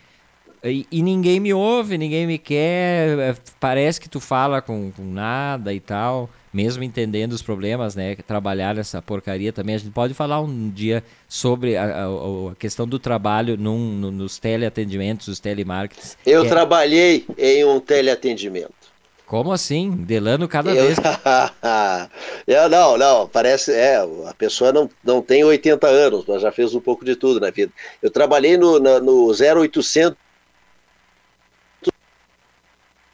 [0.62, 3.18] e, e, ninguém me ouve, ninguém me quer.
[3.18, 6.28] É, parece que tu fala com, com, nada e tal.
[6.52, 8.16] Mesmo entendendo os problemas, né?
[8.26, 9.76] Trabalhar nessa porcaria também.
[9.76, 14.10] A gente pode falar um dia sobre a, a, a questão do trabalho num, no,
[14.10, 16.18] nos teleatendimentos, os telemarketings.
[16.26, 16.48] Eu é...
[16.48, 18.90] trabalhei em um teleatendimento.
[19.24, 19.92] Como assim?
[19.92, 20.86] Delano cada eu...
[20.86, 20.98] vez.
[22.46, 23.72] eu, não, não, parece.
[23.72, 23.96] É,
[24.26, 27.48] a pessoa não, não tem 80 anos, mas já fez um pouco de tudo na
[27.48, 27.72] vida.
[28.02, 30.16] Eu trabalhei no, no, no 0800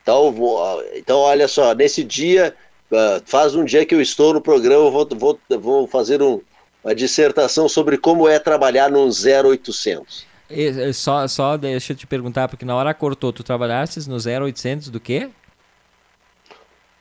[0.06, 2.54] então, vou, então olha só, nesse dia,
[2.92, 6.40] ah, faz um dia que eu estou no programa, vou, vou, vou fazer um,
[6.84, 10.24] uma dissertação sobre como é trabalhar num 0800.
[10.48, 14.90] E, só, só deixa eu te perguntar, porque na hora cortou, tu trabalhaste no 0800
[14.90, 15.28] do quê?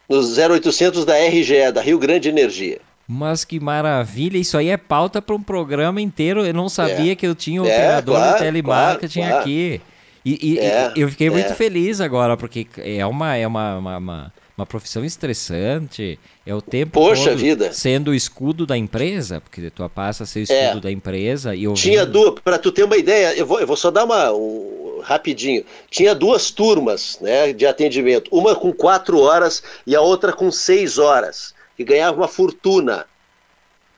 [0.10, 2.82] No 0800 da RGE, da Rio Grande Energia.
[3.08, 6.44] Mas que maravilha, isso aí é pauta para um programa inteiro.
[6.44, 7.16] Eu não sabia é.
[7.16, 9.44] que eu tinha um é, operador claro, de telemarketing claro, claro.
[9.44, 9.82] aqui.
[10.26, 11.56] E, e, é, eu fiquei muito é.
[11.56, 16.20] feliz agora, porque é uma, é uma, uma, uma, uma, profissão estressante.
[16.44, 17.72] É o tempo Poxa vida.
[17.72, 20.82] sendo o escudo da empresa, porque tu passa a ser o escudo é.
[20.82, 21.56] da empresa.
[21.56, 21.84] E ouvindo...
[21.84, 24.34] Tinha duas, para tu ter uma ideia, eu vou, eu vou só dar uma.
[24.34, 25.64] Um, rapidinho.
[25.90, 30.98] Tinha duas turmas né, de atendimento, uma com quatro horas e a outra com seis
[30.98, 33.06] horas, que ganhava uma fortuna.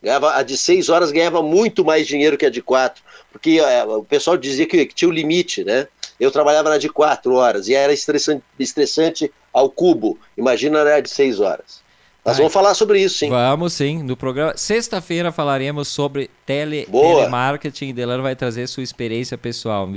[0.04, 3.02] Ganhava, a de seis horas ganhava muito mais dinheiro que a de quatro,
[3.32, 5.88] porque é, o pessoal dizia que, que tinha o um limite, né?
[6.20, 10.18] Eu trabalhava na de quatro horas e era estressante, estressante ao cubo.
[10.38, 11.86] Imagina na de seis horas.
[12.28, 13.30] Nós Ai, vamos falar sobre isso, sim.
[13.30, 14.04] Vamos sim.
[14.04, 14.58] No programa.
[14.58, 17.94] Sexta-feira falaremos sobre tele, telemarketing.
[17.94, 19.88] Delano vai trazer sua experiência pessoal.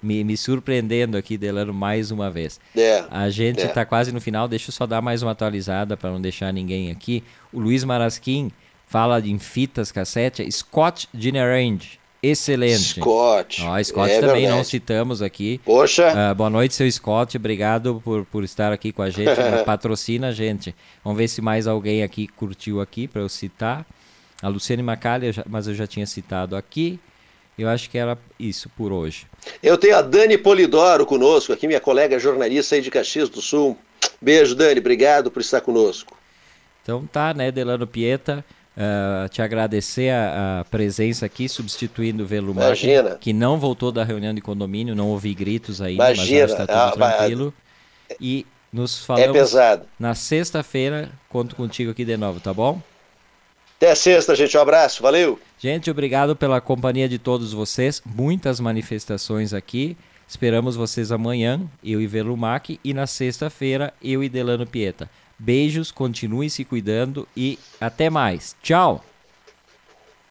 [0.00, 2.60] Me, me, surpreendendo aqui, Delano, mais uma vez.
[2.76, 3.84] É, a gente está é.
[3.86, 4.46] quase no final.
[4.46, 7.24] Deixa eu só dar mais uma atualizada para não deixar ninguém aqui.
[7.50, 8.52] O Luiz Marasquim
[8.86, 10.46] fala em fitas cassete.
[10.52, 13.00] Scott Range excelente.
[13.00, 13.62] Scott.
[13.62, 14.56] Ó, Scott é também verdade.
[14.56, 15.60] não citamos aqui.
[15.64, 17.36] Poxa, Ah, boa noite, seu Scott.
[17.36, 19.38] Obrigado por, por estar aqui com a gente.
[19.38, 19.62] né?
[19.64, 20.74] Patrocina a gente.
[21.04, 23.86] Vamos ver se mais alguém aqui curtiu aqui para eu citar.
[24.40, 27.00] A Luciane Macalha, mas eu já tinha citado aqui.
[27.58, 29.26] Eu acho que era isso por hoje.
[29.60, 33.76] eu tenho a Dani Polidoro conosco aqui, minha colega jornalista aí de Caxias do Sul.
[34.22, 34.78] Beijo, Dani.
[34.78, 36.16] Obrigado por estar conosco.
[36.84, 38.44] Então tá, né, Delano Pieta,
[38.78, 43.16] ah, te agradecer a, a presença aqui, substituindo o Velumar, Imagina.
[43.16, 46.44] que não voltou da reunião de condomínio, não ouvi gritos ainda, mas Imagina.
[46.44, 47.54] acho que tá tudo Ah, tranquilo.
[48.20, 49.86] E nos É falamos pesado.
[49.98, 52.80] na sexta-feira, conto contigo aqui de novo, tá bom?
[53.76, 54.56] Até sexta, gente.
[54.56, 55.02] Um abraço.
[55.02, 55.38] Valeu.
[55.58, 58.02] Gente, obrigado pela companhia de todos vocês.
[58.04, 59.96] Muitas manifestações aqui.
[60.26, 65.08] Esperamos vocês amanhã, eu e Velumac, e na sexta-feira, eu e Delano Pieta.
[65.38, 68.56] Beijos, continue se cuidando e até mais.
[68.62, 69.07] Tchau!